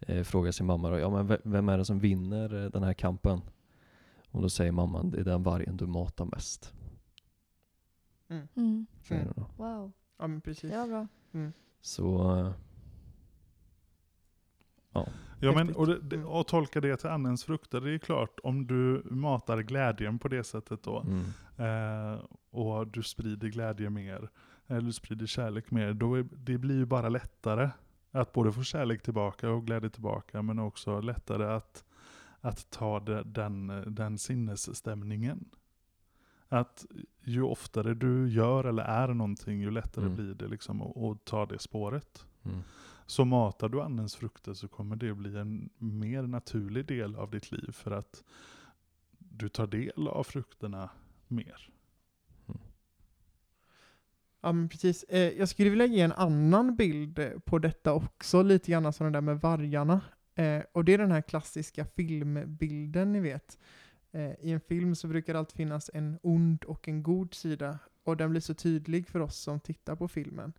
eh, 0.00 0.22
frågar 0.22 0.52
sin 0.52 0.66
mamma 0.66 0.90
då, 0.90 0.98
ja 0.98 1.10
men 1.10 1.26
ve- 1.26 1.40
vem 1.44 1.68
är 1.68 1.78
det 1.78 1.84
som 1.84 1.98
vinner 1.98 2.64
eh, 2.64 2.70
den 2.70 2.82
här 2.82 2.94
kampen? 2.94 3.40
Och 4.30 4.42
då 4.42 4.50
säger 4.50 4.72
mamman, 4.72 5.10
det 5.10 5.20
är 5.20 5.24
den 5.24 5.42
vargen 5.42 5.76
du 5.76 5.86
matar 5.86 6.24
mest. 6.24 6.72
Mm. 8.28 8.86
Säger 9.02 9.22
Mm. 9.22 9.34
hon 9.36 9.44
då. 9.56 9.64
Wow, 9.64 9.92
Ja, 10.18 10.26
men 10.26 10.40
precis. 10.40 10.70
det 10.70 10.76
var 10.78 10.86
bra. 10.86 11.06
Så, 11.80 12.36
eh, 12.38 12.52
Ja, 14.92 15.06
men, 15.40 15.56
Häftigt. 15.58 15.76
och, 15.76 15.86
det, 15.86 16.00
det, 16.00 16.16
Mm. 16.16 16.28
och 16.28 16.46
tolka 16.46 16.80
det 16.80 16.96
till 16.96 17.08
andens 17.08 17.44
frukter, 17.44 17.80
det 17.80 17.94
är 17.94 17.98
klart, 17.98 18.40
om 18.42 18.66
du 18.66 19.02
matar 19.10 19.58
glädjen 19.62 20.18
på 20.18 20.28
det 20.28 20.44
sättet 20.44 20.82
då, 20.82 21.00
mm, 21.00 21.24
eh, 21.58 22.20
och 22.50 22.86
du 22.86 23.02
sprider 23.02 23.48
glädje 23.48 23.90
mer, 23.90 24.28
eller 24.66 24.80
du 24.80 24.92
sprider 24.92 25.26
kärlek 25.26 25.70
mer, 25.70 25.92
då 25.92 26.14
är, 26.14 26.26
det 26.32 26.58
blir 26.58 26.76
ju 26.76 26.86
bara 26.86 27.08
lättare 27.08 27.70
att 28.10 28.32
både 28.32 28.52
få 28.52 28.62
kärlek 28.62 29.02
tillbaka 29.02 29.50
och 29.50 29.66
glädje 29.66 29.90
tillbaka, 29.90 30.42
men 30.42 30.58
också 30.58 31.00
lättare 31.00 31.44
att, 31.44 31.84
att 32.40 32.70
ta 32.70 33.00
det, 33.00 33.22
den, 33.22 33.84
den 33.86 34.18
sinnesstämningen. 34.18 35.44
Att 36.48 36.86
ju 37.24 37.42
oftare 37.42 37.94
du 37.94 38.28
gör 38.28 38.64
eller 38.64 38.82
är 38.82 39.08
någonting, 39.08 39.60
ju 39.60 39.70
lättare 39.70 40.04
Mm. 40.04 40.16
blir 40.16 40.34
det 40.34 40.48
liksom 40.48 40.82
att, 40.82 41.24
ta 41.24 41.46
det 41.46 41.58
spåret. 41.58 42.26
Mm. 42.44 42.60
Så 43.06 43.24
matar 43.24 43.68
du 43.68 43.82
andens 43.82 44.16
frukter 44.16 44.54
så 44.54 44.68
kommer 44.68 44.96
det 44.96 45.14
bli 45.14 45.38
en 45.38 45.70
mer 45.78 46.22
naturlig 46.22 46.86
del 46.86 47.16
av 47.16 47.30
ditt 47.30 47.52
liv 47.52 47.70
för 47.72 47.90
att 47.90 48.24
du 49.18 49.48
tar 49.48 49.66
del 49.66 50.08
av 50.08 50.24
frukterna 50.24 50.90
mer. 51.30 51.70
Ja 54.40 54.52
men 54.52 54.68
precis. 54.68 55.02
Eh, 55.02 55.32
jag 55.38 55.48
skulle 55.48 55.70
vilja 55.70 55.86
ge 55.86 56.00
en 56.00 56.12
annan 56.12 56.76
bild 56.76 57.18
eh, 57.18 57.30
på 57.44 57.58
detta 57.58 57.92
också, 57.92 58.42
lite 58.42 58.70
grann 58.70 58.92
som 58.92 59.04
den 59.04 59.12
där 59.12 59.20
med 59.20 59.40
vargarna. 59.40 60.00
Eh, 60.34 60.62
och 60.72 60.84
det 60.84 60.94
är 60.94 60.98
den 60.98 61.12
här 61.12 61.22
klassiska 61.22 61.84
filmbilden 61.84 63.12
ni 63.12 63.20
vet. 63.20 63.58
Eh, 64.12 64.32
I 64.40 64.52
en 64.52 64.60
film 64.60 64.94
så 64.94 65.08
brukar 65.08 65.32
det 65.32 65.38
alltid 65.38 65.56
finnas 65.56 65.90
en 65.94 66.18
ond 66.22 66.64
och 66.64 66.88
en 66.88 67.02
god 67.02 67.34
sida. 67.34 67.78
Och 68.04 68.16
den 68.16 68.30
blir 68.30 68.40
så 68.40 68.54
tydlig 68.54 69.08
för 69.08 69.20
oss 69.20 69.36
som 69.36 69.60
tittar 69.60 69.96
på 69.96 70.08
filmen. 70.08 70.52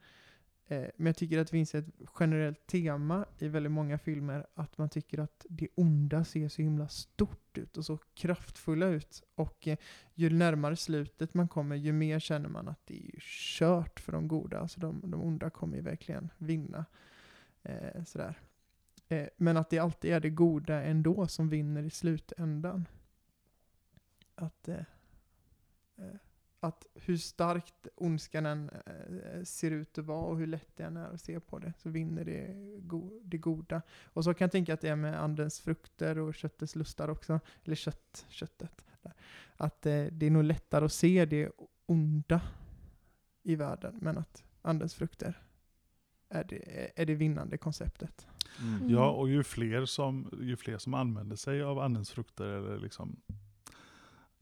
Eh, 0.72 0.88
men 0.96 1.06
jag 1.06 1.16
tycker 1.16 1.38
att 1.38 1.48
det 1.48 1.52
finns 1.52 1.76
ett 1.76 1.86
generellt 2.20 2.68
tema 2.68 3.26
i 3.40 3.48
väldigt 3.48 3.72
många 3.72 3.98
filmer 3.98 4.48
att 4.54 4.78
man 4.78 4.90
tycker 4.90 5.20
att 5.20 5.46
det 5.50 5.68
onda 5.76 6.24
ser 6.24 6.50
så 6.50 6.62
himla 6.62 6.88
stort 6.88 7.58
ut 7.58 7.78
och 7.78 7.86
så 7.86 7.98
kraftfulla 7.98 8.88
ut. 8.88 9.24
Och 9.36 9.68
eh, 9.68 9.78
ju 10.14 10.30
närmare 10.30 10.76
slutet 10.76 11.34
man 11.34 11.48
kommer, 11.48 11.76
ju 11.76 11.92
mer 11.92 12.20
känner 12.20 12.50
man 12.50 12.68
att 12.68 12.86
det 12.86 13.08
är 13.16 13.20
kört 13.20 14.00
för 14.00 14.12
de 14.12 14.28
goda. 14.28 14.60
Alltså 14.60 14.80
de, 14.80 15.02
de 15.12 15.22
onda 15.22 15.50
kommer 15.50 15.78
ju 15.78 15.84
verkligen 15.84 16.30
vinna. 16.38 16.86
Eh, 17.64 18.04
sådär. 18.04 18.40
Eh, 19.08 19.28
men 19.38 19.58
att 19.58 19.70
det 19.70 19.80
alltid 19.80 20.12
är 20.12 20.20
det 20.20 20.30
goda 20.30 20.84
ändå 20.84 21.28
som 21.28 21.50
vinner 21.50 21.84
i 21.84 21.90
slutändan. 21.90 22.88
Att, 24.36 24.68
eh, 24.68 24.84
eh, 25.98 26.16
att 26.60 26.88
hur 26.94 27.18
starkt 27.18 27.88
ondskan 27.96 28.46
än 28.46 28.70
eh, 28.70 29.44
ser 29.44 29.72
ut 29.72 29.98
att 29.98 30.06
vara 30.06 30.26
och 30.26 30.38
hur 30.38 30.48
lätt 30.48 30.78
det 30.78 30.84
än 30.84 30.98
är 30.98 31.14
att 31.14 31.22
se 31.22 31.40
på 31.40 31.60
det, 31.60 31.74
så 31.78 31.90
vinner 31.90 32.26
det, 32.26 32.54
go 32.80 33.22
det 33.24 33.38
goda. 33.38 33.82
Och 34.04 34.24
så 34.24 34.34
kan 34.34 34.46
jag 34.46 34.52
tänka 34.52 34.74
att 34.74 34.82
det 34.82 34.90
är 34.90 34.96
med 34.96 35.24
andens 35.24 35.60
frukter 35.60 36.18
och 36.18 36.36
köttets 36.36 36.76
lustar 36.76 37.10
också. 37.10 37.40
Eller 37.64 37.76
kött, 37.76 38.26
köttet. 38.30 38.86
Där. 39.02 39.14
Att 39.58 39.86
eh, 39.86 40.06
det 40.06 40.26
är 40.26 40.32
nog 40.32 40.44
lättare 40.44 40.86
att 40.86 40.94
se 40.94 41.26
det 41.26 41.52
onda 41.86 42.42
i 43.44 43.56
världen, 43.56 44.00
men 44.02 44.18
att 44.18 44.44
andens 44.62 44.96
frukter 44.96 45.42
är 46.30 46.44
det, 46.44 46.92
är 47.02 47.06
det 47.06 47.16
vinnande 47.16 47.58
konceptet. 47.58 48.28
Mm. 48.62 48.90
Ja, 48.90 49.10
och 49.10 49.30
ju 49.30 49.44
fler, 49.44 49.86
som, 49.86 50.40
ju 50.42 50.58
fler 50.58 50.78
som 50.78 50.94
använder 50.94 51.36
sig 51.36 51.64
av 51.64 51.80
andens 51.80 52.12
frukter 52.12 52.46
eller 52.46 52.80
liksom 52.80 53.22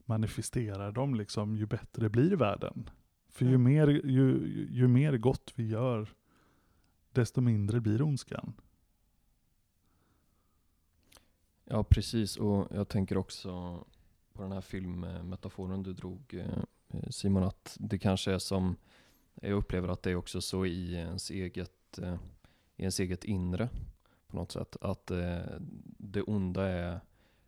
manifesterar 0.08 0.92
dem, 0.92 1.14
liksom, 1.14 1.56
ju 1.56 1.66
bättre 1.66 2.08
blir 2.08 2.36
världen. 2.36 2.90
För 3.28 3.44
ju 3.44 3.52
Ja. 3.52 3.58
mer, 3.58 3.88
ju, 3.88 4.46
ju, 4.70 4.88
mer 4.88 5.16
gott 5.16 5.52
vi 5.54 5.68
gör, 5.68 6.08
desto 7.12 7.40
mindre 7.40 7.80
blir 7.80 8.02
ondskan. 8.02 8.52
Ja, 11.64 11.84
precis. 11.84 12.36
Och 12.36 12.68
jag 12.70 12.88
tänker 12.88 13.16
också 13.16 13.84
på 14.32 14.42
den 14.42 14.52
här 14.52 14.60
filmmetaforen 14.60 15.82
du 15.82 15.92
drog 15.92 16.34
eh, 16.34 17.08
Simon, 17.10 17.42
att 17.42 17.76
det 17.80 17.98
kanske 17.98 18.32
är 18.32 18.38
som, 18.38 18.76
jag 19.34 19.52
upplever 19.52 19.88
att 19.88 20.02
det 20.02 20.10
är 20.10 20.16
också 20.16 20.40
så 20.40 20.66
i 20.66 20.94
ens 20.94 21.30
eget, 21.30 21.98
eh, 21.98 22.14
i 22.76 22.82
ens 22.82 23.00
eget 23.00 23.24
inre 23.24 23.68
på 24.26 24.36
något 24.36 24.52
sätt. 24.52 24.76
Att 24.80 25.10
eh, 25.10 25.38
det 25.98 26.22
onda 26.22 26.68
är 26.68 27.00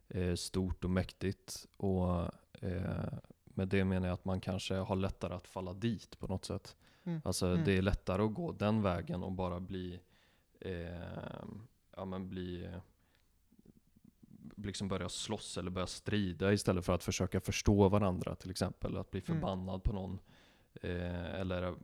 eh, 0.08 0.34
stort 0.34 0.84
och 0.84 0.90
mäktigt 0.90 1.66
och 1.76 2.30
eh, 2.60 3.04
med 3.44 3.68
det 3.68 3.84
menar 3.84 4.06
jag 4.08 4.14
att 4.14 4.24
man 4.24 4.40
kanske 4.40 4.74
har 4.74 4.96
lättare 4.96 5.34
att 5.34 5.46
falla 5.46 5.72
dit 5.74 6.18
på 6.18 6.26
något 6.26 6.44
sätt. 6.44 6.76
Mm. 7.04 7.20
Alltså 7.24 7.46
Mm. 7.46 7.64
det 7.64 7.72
är 7.78 7.82
lättare 7.82 8.22
att 8.22 8.34
gå 8.34 8.52
den 8.52 8.82
vägen 8.82 9.22
och 9.22 9.32
bara 9.32 9.60
bli, 9.60 10.00
eh, 10.60 11.44
ja 11.96 12.04
men 12.04 12.28
bli, 12.28 12.70
liksom 14.56 14.88
börja 14.88 15.08
slåss 15.08 15.58
eller 15.58 15.70
börja 15.70 15.86
strida 15.86 16.52
istället 16.52 16.84
för 16.84 16.92
att 16.92 17.04
försöka 17.04 17.40
förstå 17.40 17.88
varandra 17.88 18.34
till 18.34 18.50
exempel. 18.50 18.96
Att 18.96 19.10
bli 19.10 19.22
Mm. 19.28 19.40
förbannad 19.40 19.82
på 19.82 19.92
någon. 19.92 20.18
Eh, 20.82 21.34
eller 21.34 21.74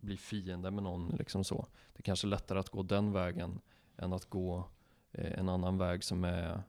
bli 0.00 0.16
fiende 0.16 0.70
med 0.70 0.82
någon 0.82 1.08
liksom 1.18 1.44
så. 1.44 1.66
Det 1.92 2.00
är 2.00 2.02
kanske 2.02 2.26
är 2.26 2.28
lättare 2.28 2.58
att 2.58 2.68
gå 2.70 2.82
den 2.82 3.12
vägen 3.12 3.60
än 3.96 4.12
att 4.12 4.24
gå 4.30 4.64
eh, 5.12 5.38
en 5.38 5.48
annan 5.48 5.78
väg 5.78 6.04
som 6.04 6.24
är 6.24 6.62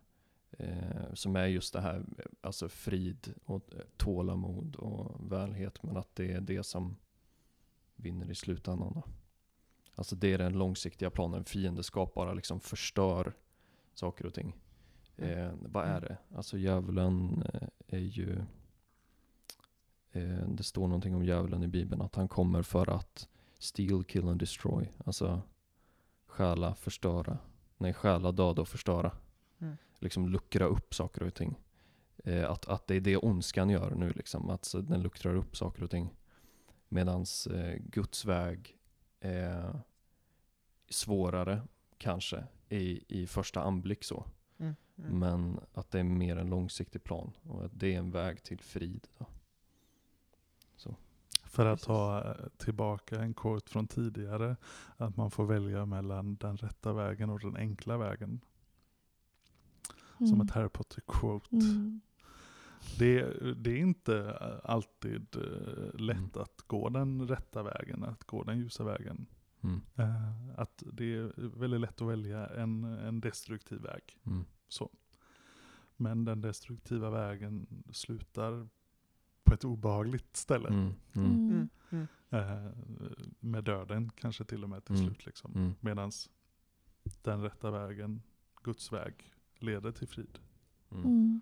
eh, 0.57 1.13
som 1.13 1.35
är 1.35 1.45
just 1.45 1.73
det 1.73 1.81
här, 1.81 2.05
alltså 2.41 2.69
frid 2.69 3.33
och 3.45 3.69
tålamod 3.97 4.75
och 4.75 5.31
vänlighet. 5.31 5.83
Men 5.83 5.97
att 5.97 6.15
det 6.15 6.31
är 6.31 6.41
det 6.41 6.63
som 6.63 6.95
vinner 7.95 8.31
i 8.31 8.35
slutändan. 8.35 9.01
Alltså 9.95 10.15
det 10.15 10.33
är 10.33 10.37
den 10.37 10.53
långsiktiga 10.53 11.09
planen. 11.09 11.45
Fiendeskap 11.45 12.13
bara 12.13 12.33
liksom 12.33 12.59
förstör 12.59 13.33
saker 13.93 14.25
och 14.25 14.33
ting. 14.33 14.55
Eh, 15.15 15.51
vad 15.61 15.85
är 15.85 16.01
det? 16.01 16.17
Alltså 16.35 16.57
djävulen 16.57 17.43
eh, 17.53 17.67
är 17.87 17.99
ju 17.99 18.45
eh, 20.11 20.47
Det 20.47 20.63
står 20.63 20.87
någonting 20.87 21.15
om 21.15 21.25
djävulen 21.25 21.63
i 21.63 21.67
bibeln. 21.67 22.01
Att 22.01 22.15
han 22.15 22.27
kommer 22.27 22.61
för 22.61 22.89
att 22.89 23.29
steal, 23.59 24.03
kill 24.03 24.27
and 24.27 24.39
destroy. 24.39 24.91
Alltså 25.05 25.41
stjäla, 26.25 26.75
förstöra. 26.75 27.37
Nej, 27.77 27.93
stjäla, 27.93 28.31
döda 28.31 28.61
och 28.61 28.67
förstöra. 28.67 29.11
Mm. 29.59 29.77
Liksom 30.01 30.29
luckra 30.29 30.65
upp 30.65 30.93
saker 30.93 31.23
och 31.23 31.33
ting. 31.33 31.59
Eh, 32.23 32.51
att, 32.51 32.67
att 32.67 32.87
det 32.87 32.95
är 32.95 33.01
det 33.01 33.17
ondskan 33.17 33.69
gör 33.69 33.95
nu 33.95 34.09
liksom. 34.15 34.49
Att 34.49 34.65
så 34.65 34.81
den 34.81 35.01
luckrar 35.01 35.35
upp 35.35 35.57
saker 35.57 35.83
och 35.83 35.91
ting. 35.91 36.13
Medans 36.89 37.47
eh, 37.47 37.77
Guds 37.79 38.25
väg 38.25 38.77
är 39.19 39.81
svårare 40.89 41.61
kanske 41.97 42.43
i, 42.69 43.03
i 43.21 43.27
första 43.27 43.61
anblick 43.61 44.03
så. 44.03 44.25
Mm. 44.57 44.75
Mm. 44.97 45.19
Men 45.19 45.59
att 45.73 45.91
det 45.91 45.99
är 45.99 46.03
mer 46.03 46.37
en 46.37 46.49
långsiktig 46.49 47.03
plan 47.03 47.31
och 47.43 47.65
att 47.65 47.71
det 47.79 47.93
är 47.93 47.97
en 47.97 48.11
väg 48.11 48.43
till 48.43 48.59
frid. 48.59 49.07
Då. 49.17 49.25
För 51.51 51.65
att 51.65 51.81
ta 51.81 52.23
eh, 52.23 52.47
tillbaka 52.57 53.19
en 53.19 53.33
quote 53.33 53.71
från 53.71 53.87
tidigare, 53.87 54.55
att 54.97 55.17
man 55.17 55.31
får 55.31 55.45
välja 55.45 55.85
mellan 55.85 56.35
den 56.35 56.57
rätta 56.57 56.93
vägen 56.93 57.29
och 57.29 57.39
den 57.39 57.55
enkla 57.55 57.97
vägen. 57.97 58.41
Som 60.27 60.33
Mm. 60.33 60.41
ett 60.41 60.51
Harry 60.51 60.69
Potter-quote. 60.69 61.55
Mm. 61.55 62.01
Det, 62.99 63.23
det 63.53 63.71
är 63.71 63.77
inte 63.77 64.37
alltid 64.63 65.35
eh, 65.35 65.99
lätt 65.99 66.17
Mm. 66.17 66.31
att 66.33 66.61
gå 66.67 66.89
den 66.89 67.27
rätta 67.27 67.63
vägen, 67.63 68.03
att 68.03 68.23
gå 68.23 68.43
den 68.43 68.59
ljusa 68.59 68.83
vägen. 68.83 69.25
Mm. 69.63 69.81
Eh, 69.95 70.59
Att 70.59 70.83
det 70.93 71.15
är 71.15 71.33
väldigt 71.59 71.81
lätt 71.81 72.01
att 72.01 72.07
välja 72.07 72.47
en, 72.47 72.83
en 72.83 73.21
destruktiv 73.21 73.81
väg. 73.81 74.19
Mm. 74.23 74.45
Så. 74.67 74.89
Men 75.97 76.25
den 76.25 76.41
destruktiva 76.41 77.09
vägen 77.09 77.83
slutar 77.91 78.67
på 79.43 79.53
ett 79.53 79.63
obehagligt 79.65 80.35
ställe. 80.35 80.67
Mm. 80.67 80.93
Mm. 81.15 81.69
Mm. 81.89 82.07
Eh, 82.29 82.71
med 83.39 83.63
döden 83.63 84.09
kanske 84.15 84.43
till 84.45 84.63
och 84.63 84.69
med 84.69 84.85
till 84.85 84.95
Mm. 84.95 85.07
slut. 85.07 85.25
Liksom. 85.25 85.51
Mm. 85.55 85.73
Medan 85.79 86.11
den 87.21 87.41
rätta 87.43 87.71
vägen, 87.71 88.21
Guds 88.63 88.91
väg, 88.93 89.30
leder 89.63 89.91
till 89.91 90.07
frid. 90.07 90.39
Mm. 90.91 91.05
Mm. 91.05 91.41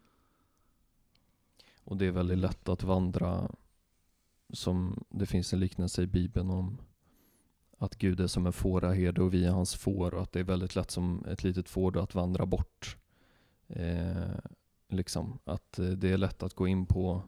Och 1.84 1.98
det 1.98 2.06
är 2.06 2.12
väldigt 2.12 2.38
lätt 2.38 2.70
att 2.70 2.84
vandra 2.84 3.52
som 4.54 5.04
det 5.10 5.26
finns 5.26 5.54
en 5.54 5.60
liknelse 5.60 6.02
i 6.02 6.08
Bibeln 6.08 6.50
om 6.50 6.78
att 7.78 7.96
Gud 7.96 8.20
är 8.20 8.28
som 8.28 8.46
en 8.46 8.54
fåraherde 8.54 9.22
och 9.22 9.34
vi 9.34 9.46
är 9.46 9.52
hans 9.52 9.76
får 9.76 10.14
och 10.14 10.22
att 10.22 10.32
det 10.32 10.40
är 10.40 10.44
väldigt 10.44 10.76
lätt 10.76 10.92
som 10.92 11.26
ett 11.26 11.44
litet 11.44 11.70
får 11.70 11.92
då 11.92 12.00
att 12.00 12.16
vandra 12.16 12.46
bort. 12.46 12.98
Eh, 13.68 14.36
liksom 14.88 15.40
att 15.44 15.80
eh, 15.80 15.86
det 15.86 16.12
är 16.12 16.18
lätt 16.18 16.44
att 16.44 16.54
gå 16.54 16.68
in 16.68 16.86
på 16.86 17.24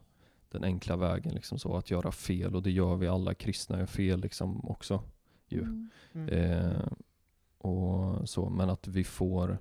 den 0.48 0.64
enkla 0.64 0.96
vägen 0.96 1.34
liksom 1.34 1.58
så 1.58 1.76
att 1.76 1.90
göra 1.90 2.12
fel 2.12 2.56
och 2.56 2.62
det 2.62 2.70
gör 2.70 2.96
vi 2.96 3.08
alla 3.08 3.34
kristna 3.34 3.78
gör 3.78 3.86
fel 3.86 4.20
liksom 4.20 4.68
också 4.68 5.02
ju. 5.48 5.62
Mm. 5.62 5.90
Mm. 6.12 6.28
Eh, 6.28 6.92
och 7.58 8.28
så, 8.28 8.50
men 8.50 8.70
att 8.70 8.88
vi 8.88 9.04
får 9.04 9.58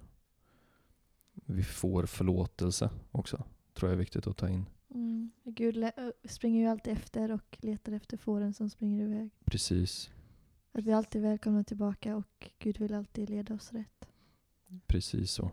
vi 1.45 1.63
får 1.63 2.05
förlåtelse 2.05 2.89
också. 3.11 3.43
Tror 3.73 3.89
jag 3.89 3.93
är 3.95 3.99
viktigt 3.99 4.27
att 4.27 4.37
ta 4.37 4.49
in. 4.49 4.65
Mm. 4.89 5.31
Gud 5.43 5.85
springer 6.25 6.59
ju 6.61 6.67
alltid 6.67 6.93
efter 6.93 7.31
och 7.31 7.57
letar 7.61 7.91
efter 7.91 8.17
fåren 8.17 8.53
som 8.53 8.69
springer 8.69 9.05
iväg. 9.05 9.29
Precis, 9.45 10.09
Att 10.71 10.85
vi 10.85 10.91
alltid 10.93 11.25
är 11.25 11.29
välkomna 11.29 11.63
tillbaka 11.63 12.15
och 12.15 12.49
Gud 12.59 12.79
vill 12.79 12.93
alltid 12.93 13.29
leda 13.29 13.53
oss 13.53 13.71
rätt. 13.73 14.07
precis 14.87 15.31
så. 15.31 15.51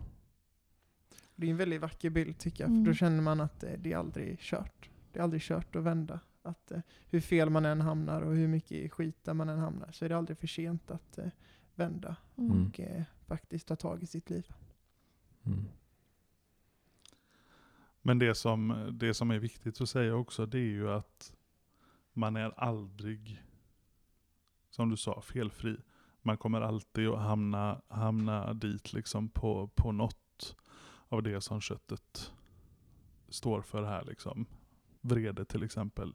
Det 1.35 1.47
är 1.47 1.51
en 1.51 1.57
väldigt 1.57 1.81
vacker 1.81 2.09
bild 2.09 2.37
tycker 2.37 2.63
jag, 2.63 2.67
för 2.67 2.73
Mm. 2.73 2.83
då 2.83 2.93
känner 2.93 3.21
man 3.21 3.41
att 3.41 3.63
eh, 3.63 3.71
det 3.77 3.93
är 3.93 3.97
aldrig 3.97 4.39
kört. 4.39 4.89
Det 5.11 5.19
är 5.19 5.23
aldrig 5.23 5.41
kört 5.41 5.75
att 5.75 5.83
vända. 5.83 6.19
Att 6.41 6.71
eh, 6.71 6.79
hur 7.09 7.21
fel 7.21 7.49
man 7.49 7.65
än 7.65 7.81
hamnar 7.81 8.21
och 8.21 8.35
hur 8.35 8.47
mycket 8.47 8.71
i 8.71 8.89
skiten 8.89 9.37
man 9.37 9.49
än 9.49 9.59
hamnar 9.59 9.91
så 9.91 10.05
är 10.05 10.09
det 10.09 10.17
aldrig 10.17 10.37
för 10.37 10.47
sent 10.47 10.91
att 10.91 11.17
eh, 11.17 11.27
vända 11.75 12.15
Mm. 12.37 12.51
Mm. 12.51 12.67
och 12.67 12.79
eh, 12.79 13.03
faktiskt 13.25 13.67
ta 13.67 13.75
tag 13.75 14.03
i 14.03 14.05
sitt 14.05 14.29
liv. 14.29 14.47
Mm. 15.45 15.65
Men 18.01 18.19
det 18.19 18.35
som, 18.35 18.89
det 18.93 19.13
som 19.13 19.31
är 19.31 19.39
viktigt 19.39 19.81
att 19.81 19.89
säga 19.89 20.15
också, 20.15 20.45
det 20.45 20.57
är 20.57 20.71
ju 20.71 20.89
att 20.91 21.33
man 22.13 22.35
är 22.35 22.59
aldrig, 22.59 23.43
som 24.69 24.89
du 24.89 24.97
sa, 24.97 25.21
felfri. 25.21 25.77
Man 26.21 26.37
kommer 26.37 26.61
alltid 26.61 27.07
att 27.07 27.19
hamna, 27.19 27.81
hamna 27.87 28.53
dit 28.53 28.93
liksom 28.93 29.29
på, 29.29 29.67
på 29.75 29.91
något 29.91 30.55
av 31.09 31.23
det 31.23 31.41
som 31.41 31.61
köttet 31.61 32.33
står 33.29 33.61
för 33.61 33.83
här. 33.83 34.05
Liksom. 34.05 34.45
Vrede 35.01 35.45
till 35.45 35.63
exempel. 35.63 36.13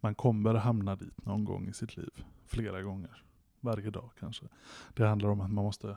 Man 0.00 0.14
kommer 0.14 0.54
hamna 0.54 0.96
dit 0.96 1.26
någon 1.26 1.44
gång 1.44 1.68
i 1.68 1.72
sitt 1.72 1.96
liv. 1.96 2.24
Flera 2.46 2.82
gånger. 2.82 3.24
Varje 3.60 3.90
dag 3.90 4.10
kanske. 4.18 4.46
Det 4.94 5.06
handlar 5.06 5.28
om 5.28 5.40
att 5.40 5.50
man 5.50 5.64
måste 5.64 5.96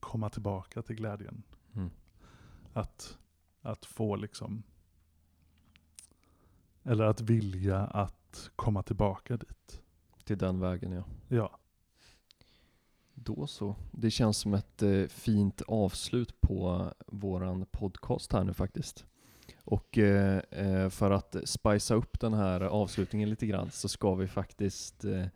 komma 0.00 0.30
tillbaka 0.30 0.82
till 0.82 0.96
glädjen. 0.96 1.42
Mm. 1.74 1.90
Att, 2.72 3.18
att 3.62 3.84
få 3.84 4.16
liksom, 4.16 4.62
eller 6.82 7.04
att 7.04 7.20
vilja 7.20 7.78
att 7.78 8.50
komma 8.56 8.82
tillbaka 8.82 9.36
dit. 9.36 9.80
Till 10.24 10.38
den 10.38 10.60
vägen 10.60 10.92
ja. 10.92 11.04
Ja, 11.28 11.58
Då 13.14 13.46
så. 13.46 13.76
Det 13.92 14.10
känns 14.10 14.38
som 14.38 14.54
ett 14.54 14.82
eh, 14.82 15.04
fint 15.06 15.62
avslut 15.62 16.40
på 16.40 16.92
våran 17.06 17.66
podcast 17.70 18.32
här 18.32 18.44
nu 18.44 18.54
faktiskt. 18.54 19.06
Och 19.64 19.98
eh, 19.98 20.38
eh, 20.50 20.88
för 20.88 21.10
att 21.10 21.36
spicea 21.44 21.96
upp 21.96 22.20
den 22.20 22.34
här 22.34 22.60
avslutningen 22.60 23.30
lite 23.30 23.46
grann 23.46 23.70
så 23.70 23.88
ska 23.88 24.14
vi 24.14 24.28
faktiskt 24.28 25.04
eh, 25.04 25.26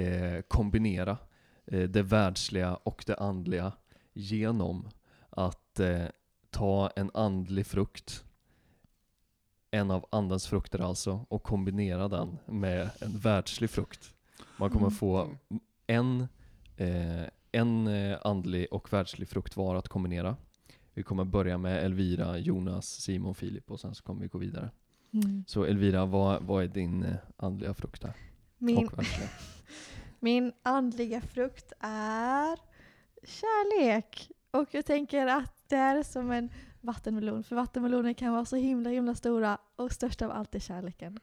eh, 0.00 0.42
kombinera 0.48 1.18
eh, 1.66 1.88
det 1.88 2.02
världsliga 2.02 2.74
och 2.74 3.04
det 3.06 3.16
andliga 3.16 3.72
genom 4.12 4.88
att 5.30 5.80
ta 6.52 6.90
en 6.96 7.10
andlig 7.14 7.66
frukt, 7.66 8.24
en 9.70 9.90
av 9.90 10.06
andens 10.10 10.46
frukter 10.46 10.78
alltså, 10.78 11.26
och 11.28 11.42
kombinera 11.42 12.08
den 12.08 12.38
med 12.46 12.90
en 13.00 13.18
världslig 13.18 13.70
frukt. 13.70 14.14
Man 14.56 14.70
kommer 14.70 14.86
Mm. 14.86 14.94
få 14.96 15.30
en, 15.86 16.28
eh, 16.76 17.22
en 17.52 17.86
eh, 17.86 18.18
andlig 18.24 18.66
och 18.70 18.92
världslig 18.92 19.28
frukt 19.28 19.56
var 19.56 19.74
att 19.76 19.88
kombinera. 19.88 20.36
Vi 20.94 21.02
kommer 21.02 21.24
börja 21.24 21.58
med 21.58 21.84
Elvira, 21.84 22.38
Jonas, 22.38 22.86
Simon, 22.88 23.34
Filip 23.34 23.70
och 23.70 23.80
sen 23.80 23.94
så 23.94 24.02
kommer 24.02 24.20
vi 24.22 24.28
gå 24.28 24.38
vidare. 24.38 24.70
Mm. 25.12 25.44
Så 25.46 25.64
Elvira, 25.64 26.06
vad, 26.06 26.42
vad 26.42 26.64
är 26.64 26.68
din 26.68 27.02
eh, 27.04 27.14
andliga 27.36 27.74
frukt 27.74 28.02
där? 28.02 28.12
Min, 28.58 28.88
min 30.20 30.52
andliga 30.62 31.20
frukt 31.20 31.72
är 31.80 32.58
kärlek. 33.24 34.30
Och 34.50 34.68
jag 34.70 34.86
tänker 34.86 35.26
att 35.26 35.51
det 35.72 35.78
är 35.78 36.02
som 36.02 36.30
en 36.30 36.50
vattenmelon. 36.80 37.44
För 37.44 37.56
vattenmeloner 37.56 38.12
kan 38.12 38.32
vara 38.32 38.44
så 38.44 38.56
himla 38.56 38.90
himla 38.90 39.14
stora 39.14 39.58
och 39.76 39.92
störst 39.92 40.22
av 40.22 40.30
allt 40.30 40.54
är 40.54 40.58
kärleken. 40.58 41.18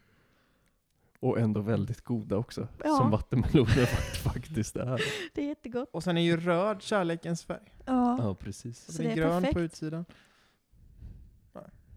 Och 1.19 1.39
ändå 1.39 1.61
väldigt 1.61 2.01
goda 2.01 2.37
också, 2.37 2.67
Ja. 2.83 2.97
som 2.97 3.11
vattenmeloner 3.11 3.85
fakt- 3.85 4.17
faktiskt 4.17 4.75
är. 4.75 5.01
Det 5.33 5.41
är 5.43 5.47
jättegott. 5.47 5.89
Och 5.93 6.03
sen 6.03 6.17
är 6.17 6.21
ju 6.21 6.37
röd 6.37 6.81
kärlekens 6.81 7.43
färg. 7.43 7.73
Ja. 7.85 8.17
Ja, 8.23 8.35
precis. 8.35 8.79
Så 8.85 8.91
Så 8.93 9.01
det 9.01 9.11
är 9.11 9.15
grön 9.15 9.29
på 9.43 9.47
perfekt. 9.47 9.57
utsidan. 9.57 10.05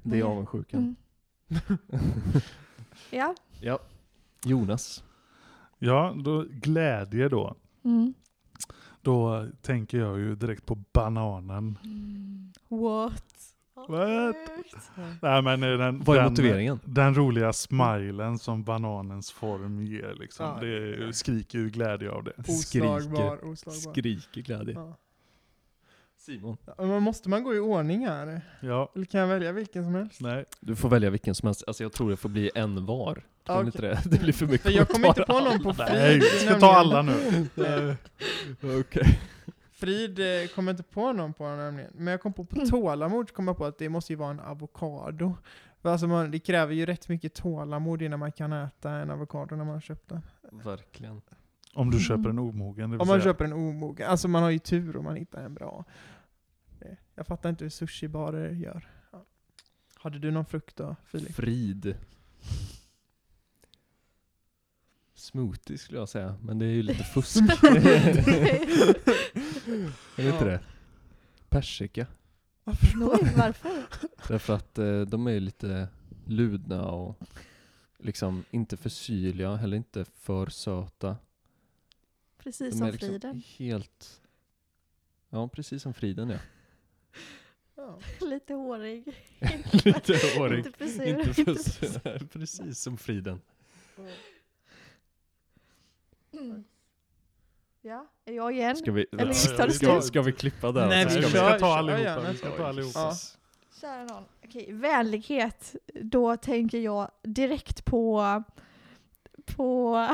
Det 0.03 0.17
är 0.17 0.21
Mm. 0.21 0.33
avundsjukan. 0.33 0.81
Mm. 0.81 0.97
Ja. 3.11 3.35
Ja. 3.61 3.79
Jonas. 4.45 5.05
ja 5.79 6.15
då, 6.25 6.45
glädje 6.51 7.29
då. 7.29 7.55
Mm. 7.85 8.15
Då 9.03 9.49
tänker 9.62 9.99
jag 9.99 10.19
ju 10.19 10.35
direkt 10.35 10.67
på 10.67 10.75
bananen. 10.93 11.79
What? 12.69 13.25
What? 13.88 14.37
Nej, 15.23 15.43
men 15.43 15.62
eh, 15.62 15.79
den, 15.79 16.01
Vad 16.05 16.17
är 16.17 16.21
den, 16.23 16.33
motiveringen? 16.33 16.81
Den 16.85 17.15
roliga 17.15 17.53
smilen 17.53 18.38
som 18.38 18.62
bananens 18.62 19.33
form 19.33 19.83
ger. 19.83 20.15
Liksom. 20.15 20.47
Ja, 20.47 20.61
det 20.61 21.12
skriker 21.12 21.59
ju 21.59 21.71
glädje 21.71 22.11
av 22.11 22.25
det. 22.25 22.33
Oslagbar, 22.38 23.45
oslagbar. 23.45 23.93
Skriker 23.93 24.41
glädje. 24.41 24.75
Ja. 24.75 24.97
Simon. 26.23 26.57
Ja, 26.65 26.75
Men 26.79 27.03
måste 27.03 27.29
man 27.29 27.45
gå 27.45 27.55
i 27.55 27.59
ordning 27.59 28.07
här? 28.07 28.41
Ja, 28.61 28.93
Eller 28.95 29.05
kan 29.07 29.21
jag 29.21 29.27
välja 29.29 29.53
vilken 29.53 29.85
som 29.85 29.95
helst? 29.95 30.21
nej. 30.21 30.45
Du 30.61 30.77
får 30.77 30.89
välja 30.89 31.11
vilken 31.11 31.35
som 31.35 31.47
helst. 31.47 31.65
Alltså 31.67 31.83
jag 31.83 31.93
tror 31.93 32.11
det 32.11 32.17
får 32.17 32.29
bli 32.29 32.51
en 32.55 32.87
var. 32.87 33.15
Tror 33.15 33.25
Ja, 33.47 33.61
du 33.61 33.67
inte 33.67 33.81
det? 33.83 34.01
Det 34.11 34.21
blir 34.21 34.33
för 34.33 34.47
mycket 34.47 34.63
För 34.63 34.71
jag 34.71 34.89
kommer 34.95 35.09
inte 35.09 35.23
på 35.23 35.41
någon 35.41 35.63
på 35.63 35.73
Frid. 35.75 35.89
Nej, 35.93 36.19
vi 36.19 36.25
ska 36.25 36.61
ta 36.61 36.73
alla 36.75 37.03
nu. 37.03 37.47
Nej. 37.55 37.97
Okej. 38.81 39.21
Frid 39.73 40.19
eh, 40.19 40.49
kom 40.55 40.69
inte 40.69 40.83
på 40.83 41.13
någon 41.13 41.33
på 41.33 41.45
nämligen. 41.49 41.91
Men 41.95 42.07
jag 42.07 42.21
kom 42.23 42.33
på 42.33 42.45
på 42.45 42.67
tålamod, 42.67 43.33
kom 43.33 43.49
jag 43.49 43.57
på 43.57 43.65
att 43.65 43.79
det 43.79 43.89
måste 43.89 44.13
ju 44.13 44.17
vara 44.17 44.31
en 44.31 44.41
avokado. 44.41 45.37
För 45.83 45.89
Alltså 45.89 46.07
man, 46.07 46.31
det 46.31 46.39
kräver 46.39 46.75
ju 46.75 46.87
rätt 46.87 47.09
mycket 47.09 47.35
tålamod 47.35 48.03
innan 48.03 48.19
man 48.19 48.33
kan 48.33 48.53
äta 48.53 48.91
en 48.91 49.11
avokado 49.11 49.57
när 49.57 49.65
man 49.65 49.75
har 49.75 49.81
köpt 49.81 50.09
den. 50.09 50.23
Verkligen. 50.51 51.23
Om 51.75 51.91
du 51.91 52.01
köper 52.01 52.31
en 52.31 52.39
omogen, 52.39 52.85
Om 52.93 52.97
man 52.99 53.07
säga. 53.07 53.21
köper 53.21 53.45
en 53.45 53.53
omogen. 53.53 54.11
Alltså 54.11 54.29
man 54.29 54.43
har 54.43 54.51
ju 54.51 54.59
tur 54.59 54.97
om 54.97 55.05
man 55.05 55.17
hittar 55.17 55.43
en 55.45 55.55
bra. 55.55 55.85
Jag 57.15 57.27
fattar 57.27 57.51
inte 57.51 57.65
hur 57.65 57.71
sushibarer 57.71 58.51
gör. 58.51 58.89
Ja. 59.13 59.25
Hade 59.95 60.19
du 60.19 60.31
någon 60.31 60.45
frukt 60.45 60.77
då, 60.77 60.97
Filip? 61.05 61.35
Frid. 61.35 61.95
Smoothie 65.15 65.79
skulle 65.79 65.99
jag 65.99 66.09
säga, 66.09 66.35
men 66.43 66.59
det 66.59 66.65
är 66.67 66.71
ju 66.71 66.83
lite 66.83 67.05
fusk. 67.05 67.37
är 67.37 67.81
det 70.17 70.27
inte 70.27 70.45
Ja. 70.45 70.45
det? 70.45 70.61
Persika. 71.49 72.07
Oj, 72.65 73.33
varför? 73.37 73.71
Därför 74.29 74.55
att 74.55 74.79
eh, 74.79 75.01
de 75.01 75.27
är 75.27 75.41
lite 75.41 75.89
ludna 76.27 76.83
och 76.91 77.19
liksom 77.99 78.45
inte 78.51 78.77
för 78.77 78.89
syrliga, 78.91 79.57
heller 79.57 79.77
inte 79.77 80.05
för 80.05 80.47
söta. 80.47 81.17
Precis 82.42 82.72
De 82.72 82.78
som 82.78 82.87
liksom 82.87 83.09
friden. 83.09 83.42
helt... 83.59 84.20
Ja, 85.31 85.48
precis 85.48 85.83
som 85.83 85.94
friden 85.94 86.31
ja. 86.31 86.38
Ja. 87.76 87.98
Lite 88.20 88.55
hårig. 88.55 89.05
lite 89.85 90.38
hårig. 90.38 90.59
Inte 90.66 90.78
för 90.78 90.87
sur. 90.87 91.07
Inte 91.07 91.35
för 91.35 91.48
Inte 91.48 91.70
för 91.70 91.87
sur. 91.87 92.26
Precis 92.33 92.78
som 92.81 92.98
friden. 92.98 93.40
Mm. 96.33 96.64
Ja, 97.81 98.07
är 98.24 98.33
jag 98.33 98.52
igen? 98.52 98.76
Ska 98.76 98.92
vi, 98.92 99.07
Eller 99.12 99.57
tar 99.57 99.66
det 99.66 99.72
ska, 99.72 100.02
ska 100.02 100.22
vi 100.22 100.33
klippa 100.33 100.72
där? 100.72 100.88
Nej, 100.88 101.11
Så 101.11 101.18
vi 101.18 101.24
vi 101.24 101.31
ska 101.31 101.59
ta 101.59 101.76
allihopa. 101.78 102.31
Vi 102.31 102.37
ska 102.38 102.50
ta 102.50 102.62
Oj, 102.62 102.68
allihopa. 102.68 102.98
Ja. 103.00 103.14
Kära 103.81 104.05
någon. 104.05 104.24
Okej, 104.44 104.72
vänlighet. 104.72 105.76
Då 105.94 106.37
tänker 106.37 106.78
jag 106.78 107.11
direkt 107.22 107.85
på... 107.85 108.42
På... 109.44 110.09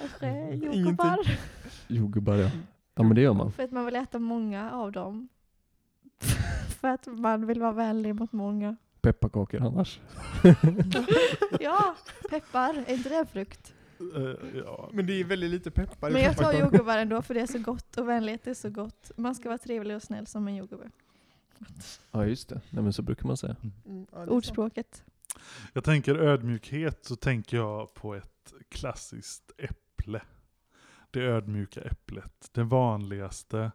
Kanske 0.00 0.54
jordgubbar. 0.54 1.18
Jordgubbar 1.88 2.34
ja. 2.34 2.50
Ja 2.94 3.02
men 3.02 3.14
det 3.14 3.20
gör 3.20 3.34
man. 3.34 3.52
För 3.52 3.62
att 3.62 3.70
man 3.70 3.84
vill 3.84 3.96
äta 3.96 4.18
många 4.18 4.72
av 4.72 4.92
dem. 4.92 5.28
För 6.80 6.88
att 6.88 7.06
man 7.06 7.46
vill 7.46 7.60
vara 7.60 7.72
vänlig 7.72 8.14
mot 8.14 8.32
många. 8.32 8.76
Pepparkakor 9.00 9.62
annars. 9.62 10.00
Ja, 11.60 11.96
peppar. 12.30 12.84
Är 12.86 12.94
inte 12.94 13.08
det 13.08 13.16
en 13.16 13.26
frukt? 13.26 13.74
Eh, 14.16 14.58
ja. 14.64 14.90
Men 14.92 15.06
det 15.06 15.12
är 15.12 15.24
väldigt 15.24 15.50
lite 15.50 15.70
peppar 15.70 16.10
Men 16.10 16.22
jag 16.22 16.36
tar 16.36 16.52
jordgubbar 16.52 16.98
ändå 16.98 17.22
för 17.22 17.34
det 17.34 17.40
är 17.40 17.46
så 17.46 17.58
gott 17.58 17.96
och 17.96 18.08
vänlighet 18.08 18.46
är 18.46 18.54
så 18.54 18.70
gott. 18.70 19.10
Man 19.16 19.34
ska 19.34 19.48
vara 19.48 19.58
trevlig 19.58 19.96
och 19.96 20.02
snäll 20.02 20.26
som 20.26 20.48
en 20.48 20.56
jordgubbe. 20.56 20.90
Ja 22.10 22.26
just 22.26 22.48
det. 22.48 22.60
Nej 22.70 22.82
men 22.82 22.92
så 22.92 23.02
brukar 23.02 23.26
man 23.26 23.36
säga. 23.36 23.56
Mm, 23.62 24.06
ja, 24.12 24.16
är 24.16 24.20
sant. 24.20 24.30
Ordspråket. 24.30 25.04
Jag 25.72 25.84
tänker 25.84 26.14
ödmjukhet 26.16 27.04
så 27.04 27.16
tänker 27.16 27.56
jag 27.56 27.94
på 27.94 28.14
ett 28.14 28.52
klassiskt 28.68 29.52
äpple. 29.58 29.87
Det 31.10 31.20
ödmjuka 31.20 31.80
äpplet. 31.80 32.50
Den 32.52 32.68
vanligaste, 32.68 33.72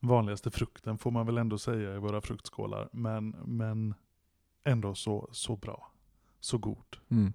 vanligaste 0.00 0.50
frukten 0.50 0.98
får 0.98 1.10
man 1.10 1.26
väl 1.26 1.38
ändå 1.38 1.58
säga 1.58 1.94
i 1.94 1.98
våra 1.98 2.20
fruktskålar. 2.20 2.88
Men, 2.92 3.28
men 3.30 3.94
ändå 4.64 4.94
så, 4.94 5.28
så 5.32 5.56
bra. 5.56 5.92
Så 6.40 6.58
god. 6.58 6.96
Mm. 7.08 7.32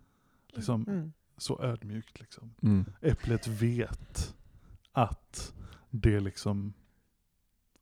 Liksom, 0.47 0.83
Mm. 0.87 1.13
Så 1.37 1.61
ödmjukt 1.63 2.19
liksom. 2.19 2.53
Mm. 2.61 2.85
Äpplet 3.01 3.47
vet 3.47 4.35
att 4.91 5.53
det 5.89 6.19
liksom 6.19 6.73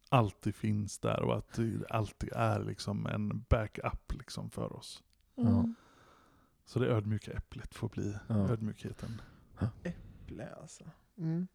alltid 0.10 0.56
finns 0.56 1.00
där 1.00 1.22
och 1.22 1.38
att 1.38 1.54
det 1.54 1.86
alltid 1.90 2.30
är 2.36 2.64
liksom 2.64 3.06
en 3.08 3.46
backup 3.50 4.14
liksom 4.14 4.50
för 4.50 4.74
oss. 4.74 5.04
Mm. 5.38 5.76
Så 6.66 6.80
det 6.80 6.88
ödmjuka 6.88 7.32
äpplet 7.32 7.76
får 7.76 7.90
bli 7.90 8.18
Ja. 8.28 8.36
ödmjukheten. 8.36 9.22
Äpple 9.84 10.50
alltså. 10.62 10.84
Mm. 11.18 11.48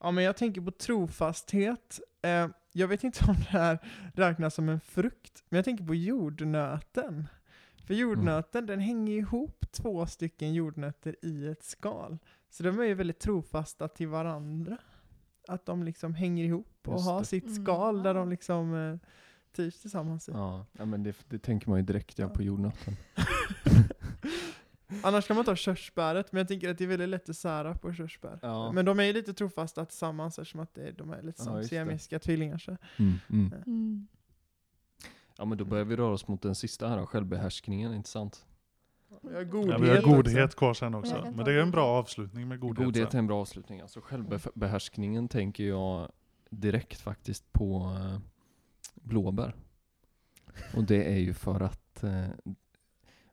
Ja 0.00 0.10
men 0.10 0.24
jag 0.24 0.36
tänker 0.36 0.60
på 0.60 0.70
trofasthet. 0.70 2.00
Eh, 2.22 2.48
jag 2.72 2.88
vet 2.88 3.04
inte 3.04 3.24
om 3.28 3.34
det 3.34 3.58
här 3.58 3.78
räknas 4.14 4.54
som 4.54 4.68
en 4.68 4.80
frukt, 4.80 5.44
men 5.48 5.56
jag 5.56 5.64
tänker 5.64 5.84
på 5.84 5.94
jordnöten. 5.94 7.28
För 7.86 7.94
jordnöten 7.94 8.66
den 8.66 8.80
hänger 8.80 9.14
ihop 9.16 9.64
två 9.72 10.06
stycken 10.06 10.54
jordnötter 10.54 11.16
i 11.22 11.46
ett 11.48 11.64
skal. 11.64 12.18
Så 12.50 12.62
de 12.62 12.78
är 12.80 12.84
ju 12.84 12.94
väldigt 12.94 13.18
trofasta 13.20 13.88
till 13.88 14.08
varandra. 14.08 14.78
Att 15.48 15.66
de 15.66 15.82
liksom 15.82 16.14
hänger 16.14 16.44
ihop 16.44 16.78
och 16.88 16.92
Just 16.94 17.06
har 17.06 17.18
det. 17.18 17.24
sitt 17.26 17.44
Mm. 17.44 17.62
skal 17.64 18.02
där 18.02 18.14
de 18.14 18.28
liksom 18.30 18.74
eh, 18.74 19.08
trivs 19.56 19.80
tillsammans 19.80 20.28
i. 20.28 20.32
Ja, 20.32 20.66
ja 20.72 20.84
men 20.84 21.02
det, 21.02 21.16
det 21.28 21.38
tänker 21.38 21.68
man 21.70 21.78
ju 21.78 21.84
direkt 21.84 22.18
ja, 22.18 22.26
Ja. 22.26 22.34
på 22.34 22.42
jordnötten. 22.42 22.96
Annars 25.02 25.26
kan 25.26 25.36
man 25.36 25.44
ta 25.44 25.56
körsbäret, 25.56 26.32
men 26.32 26.38
jag 26.38 26.48
tänker 26.48 26.70
att 26.70 26.78
det 26.78 26.84
är 26.84 26.88
väldigt 26.88 27.08
lätt 27.08 27.28
att 27.28 27.36
sära 27.36 27.74
på 27.74 27.92
körsbär. 27.92 28.38
Ja. 28.42 28.72
Men 28.72 28.84
de 28.84 29.00
är 29.00 29.04
ju 29.04 29.12
lite 29.12 29.34
trofasta 29.34 29.84
tillsammans 29.84 30.38
eftersom 30.38 30.60
att 30.60 30.74
det, 30.74 30.92
de 30.92 31.10
är 31.10 31.22
lite 31.22 31.42
Ja, 31.42 31.44
som 31.44 31.56
det. 31.56 31.64
siamesiska 31.64 32.18
tvillingar. 32.18 32.58
Så. 32.58 32.76
Mm, 32.96 33.14
mm. 33.30 33.52
Mm. 33.66 34.08
Ja 35.36 35.44
men 35.44 35.58
då 35.58 35.64
börjar 35.64 35.84
vi 35.84 35.96
röra 35.96 36.12
oss 36.12 36.28
mot 36.28 36.42
den 36.42 36.54
sista 36.54 36.88
här 36.88 36.98
då, 36.98 37.06
självbehärskningen, 37.06 37.94
inte 37.94 38.08
sant? 38.08 38.46
Jag 39.22 39.32
har 39.32 39.44
godhet, 39.44 39.72
Ja, 39.72 39.78
vi 39.78 39.88
har 39.88 40.02
godhet 40.02 40.54
kvar 40.56 40.74
sen 40.74 40.94
också. 40.94 41.32
Men 41.34 41.44
det 41.44 41.52
är 41.52 41.58
en 41.58 41.70
bra 41.70 41.86
avslutning 41.86 42.48
med 42.48 42.60
godhet. 42.60 42.84
Godhet 42.84 43.14
är 43.14 43.18
en 43.18 43.26
bra 43.26 43.40
avslutning. 43.40 43.80
Alltså 43.80 44.00
självbehärskningen 44.00 45.28
tänker 45.28 45.64
jag 45.64 46.12
direkt 46.50 47.00
faktiskt 47.00 47.52
på 47.52 47.96
eh, 48.00 48.18
blåbär. 48.94 49.54
Och 50.76 50.84
det 50.84 51.12
är 51.12 51.18
ju 51.18 51.34
för 51.34 51.60
att 51.60 52.04
eh, 52.04 52.26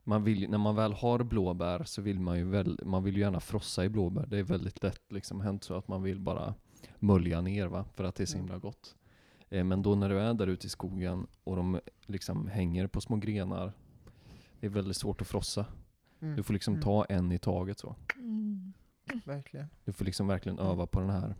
man 0.08 0.24
vill, 0.24 0.50
när 0.50 0.58
man 0.58 0.74
väl 0.76 0.92
har 0.92 1.22
blåbär 1.24 1.84
så 1.84 2.02
vill 2.02 2.20
man 2.20 2.38
ju 2.38 2.44
väl, 2.44 2.80
man 2.84 3.04
vill 3.04 3.14
ju 3.14 3.20
gärna 3.20 3.40
frossa 3.40 3.84
i 3.84 3.88
blåbär. 3.88 4.26
Det 4.26 4.38
är 4.38 4.42
väldigt 4.42 4.82
lätt 4.82 5.02
liksom 5.12 5.40
hänt 5.40 5.64
så 5.64 5.74
att 5.74 5.88
man 5.88 6.02
vill 6.02 6.20
bara 6.20 6.54
mölja 6.98 7.40
ner 7.40 7.66
va, 7.66 7.84
för 7.94 8.04
att 8.04 8.14
det 8.14 8.24
är 8.24 8.26
så 8.26 8.36
himla 8.36 8.58
gott. 8.58 8.96
Eh, 9.48 9.64
men 9.64 9.82
då 9.82 9.94
när 9.94 10.08
du 10.08 10.20
är 10.20 10.34
där 10.34 10.46
ute 10.46 10.66
i 10.66 10.70
skogen 10.70 11.26
och 11.44 11.56
de 11.56 11.80
liksom 12.06 12.48
hänger 12.48 12.86
på 12.86 13.00
små 13.00 13.16
grenar, 13.16 13.72
det 14.60 14.66
är 14.66 14.70
väldigt 14.70 14.96
svårt 14.96 15.20
att 15.20 15.26
frossa. 15.26 15.66
Mm. 16.20 16.36
Du 16.36 16.42
får 16.42 16.54
liksom 16.54 16.74
Mm. 16.74 16.82
ta 16.84 17.04
en 17.04 17.32
i 17.32 17.38
taget 17.38 17.78
så. 17.78 17.96
Mm. 18.16 18.72
Verkligen. 19.24 19.66
Du 19.84 19.92
får 19.92 20.04
liksom 20.04 20.26
verkligen 20.26 20.58
Mm. 20.58 20.70
öva 20.72 20.86
på 20.86 21.00
den 21.00 21.10
här. 21.10 21.34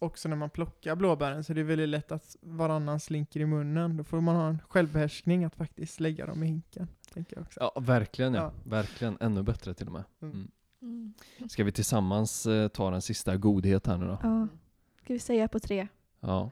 Också 0.00 0.28
när 0.28 0.36
man 0.36 0.50
plockar 0.50 0.96
blåbären 0.96 1.44
så 1.44 1.52
är 1.52 1.54
det 1.54 1.62
väldigt 1.62 1.88
lätt 1.88 2.12
att 2.12 2.36
varannan 2.40 3.00
slinker 3.00 3.40
i 3.40 3.46
munnen. 3.46 3.96
Då 3.96 4.04
får 4.04 4.20
man 4.20 4.36
ha 4.36 4.48
en 4.48 4.58
självbehärskning 4.68 5.44
att 5.44 5.56
faktiskt 5.56 6.00
lägga 6.00 6.26
dem 6.26 6.42
i 6.42 6.46
hinken. 6.46 6.88
Tänker 7.14 7.36
jag 7.36 7.42
också. 7.42 7.60
Ja, 7.60 7.80
verkligen 7.80 8.34
ja. 8.34 8.42
Ja. 8.42 8.52
Verkligen. 8.70 9.16
Ännu 9.20 9.42
bättre 9.42 9.74
till 9.74 9.86
och 9.86 9.92
med. 9.92 10.04
Mm. 10.22 10.48
Mm. 10.82 11.14
Mm. 11.38 11.48
Ska 11.48 11.64
vi 11.64 11.72
tillsammans 11.72 12.46
eh, 12.46 12.68
ta 12.68 12.90
den 12.90 13.02
sista 13.02 13.36
godhet 13.36 13.86
här 13.86 13.98
nu 13.98 14.06
då? 14.06 14.18
Ja. 14.22 14.48
Ska 15.02 15.12
vi 15.12 15.18
säga 15.18 15.48
på 15.48 15.60
tre? 15.60 15.88
Ja. 16.20 16.50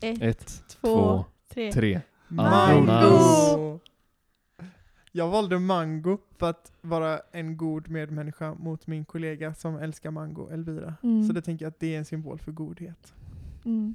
Ett, 0.00 0.22
Ett, 0.22 0.64
två, 0.68 0.78
två, 0.80 1.24
tre. 1.48 1.72
tre. 1.72 2.00
Mango! 2.28 3.80
Jag 5.14 5.28
valde 5.28 5.58
mango 5.58 6.18
för 6.38 6.50
att 6.50 6.72
vara 6.80 7.20
en 7.32 7.56
god 7.56 7.88
medmänniska 7.88 8.54
mot 8.54 8.86
min 8.86 9.04
kollega 9.04 9.54
som 9.54 9.76
älskar 9.76 10.10
mango, 10.10 10.48
Elvira. 10.48 10.94
Mm. 11.02 11.26
Så 11.26 11.32
det 11.32 11.42
tänker 11.42 11.64
jag 11.64 11.70
att 11.70 11.80
det 11.80 11.94
är 11.94 11.98
en 11.98 12.04
symbol 12.04 12.38
för 12.38 12.52
godhet. 12.52 13.14
Mm. 13.64 13.94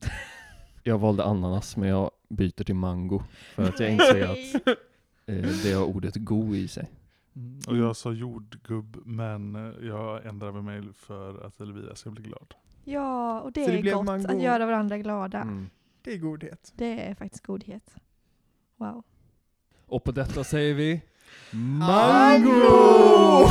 Jag 0.82 0.98
valde 0.98 1.24
ananas 1.24 1.76
men 1.76 1.88
jag 1.88 2.10
byter 2.28 2.64
till 2.64 2.74
mango. 2.74 3.22
För 3.54 3.68
att 3.68 3.80
jag 3.80 3.92
inser 3.92 4.22
att 4.22 4.78
eh, 5.26 5.62
det 5.62 5.72
har 5.72 5.84
ordet 5.84 6.16
go 6.16 6.54
i 6.54 6.68
sig. 6.68 6.90
Mm. 7.36 7.60
Och 7.68 7.76
jag 7.76 7.96
sa 7.96 8.12
jordgubb, 8.12 8.96
men 9.04 9.56
eh, 9.56 9.86
jag 9.86 10.26
ändrade 10.26 10.62
mig 10.62 10.82
för 10.92 11.46
att 11.46 11.60
Elvira 11.60 11.94
ska 11.94 12.10
bli 12.10 12.22
glad. 12.22 12.54
Ja, 12.84 13.40
och 13.40 13.52
det 13.52 13.66
det 13.66 13.78
är 13.78 13.94
gott 13.94 14.04
mango. 14.04 14.28
att 14.28 14.42
göra 14.42 14.66
varandra 14.66 14.98
glada. 14.98 15.40
Mm. 15.40 15.70
Det 16.02 16.12
är 16.12 16.18
godhet. 16.18 16.72
Det 16.76 17.08
är 17.08 17.14
faktiskt 17.14 17.46
godhet. 17.46 17.96
Wow. 18.76 19.04
Och 19.90 20.04
på 20.04 20.12
detta 20.12 20.44
säger 20.44 20.74
vi 20.74 21.00
Mango! 21.50 23.48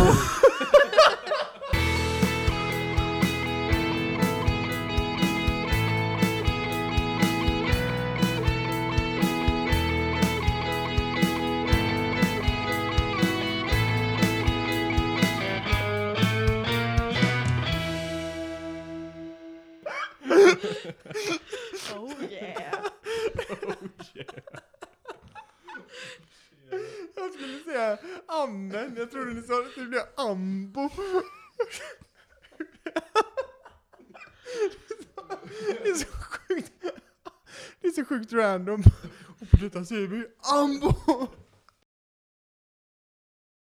Random. 38.50 38.84
Och 39.42 39.50
på 39.52 39.58
detta 39.58 39.86
ser 39.86 40.08
vi 40.08 40.26
ambo. 40.54 40.94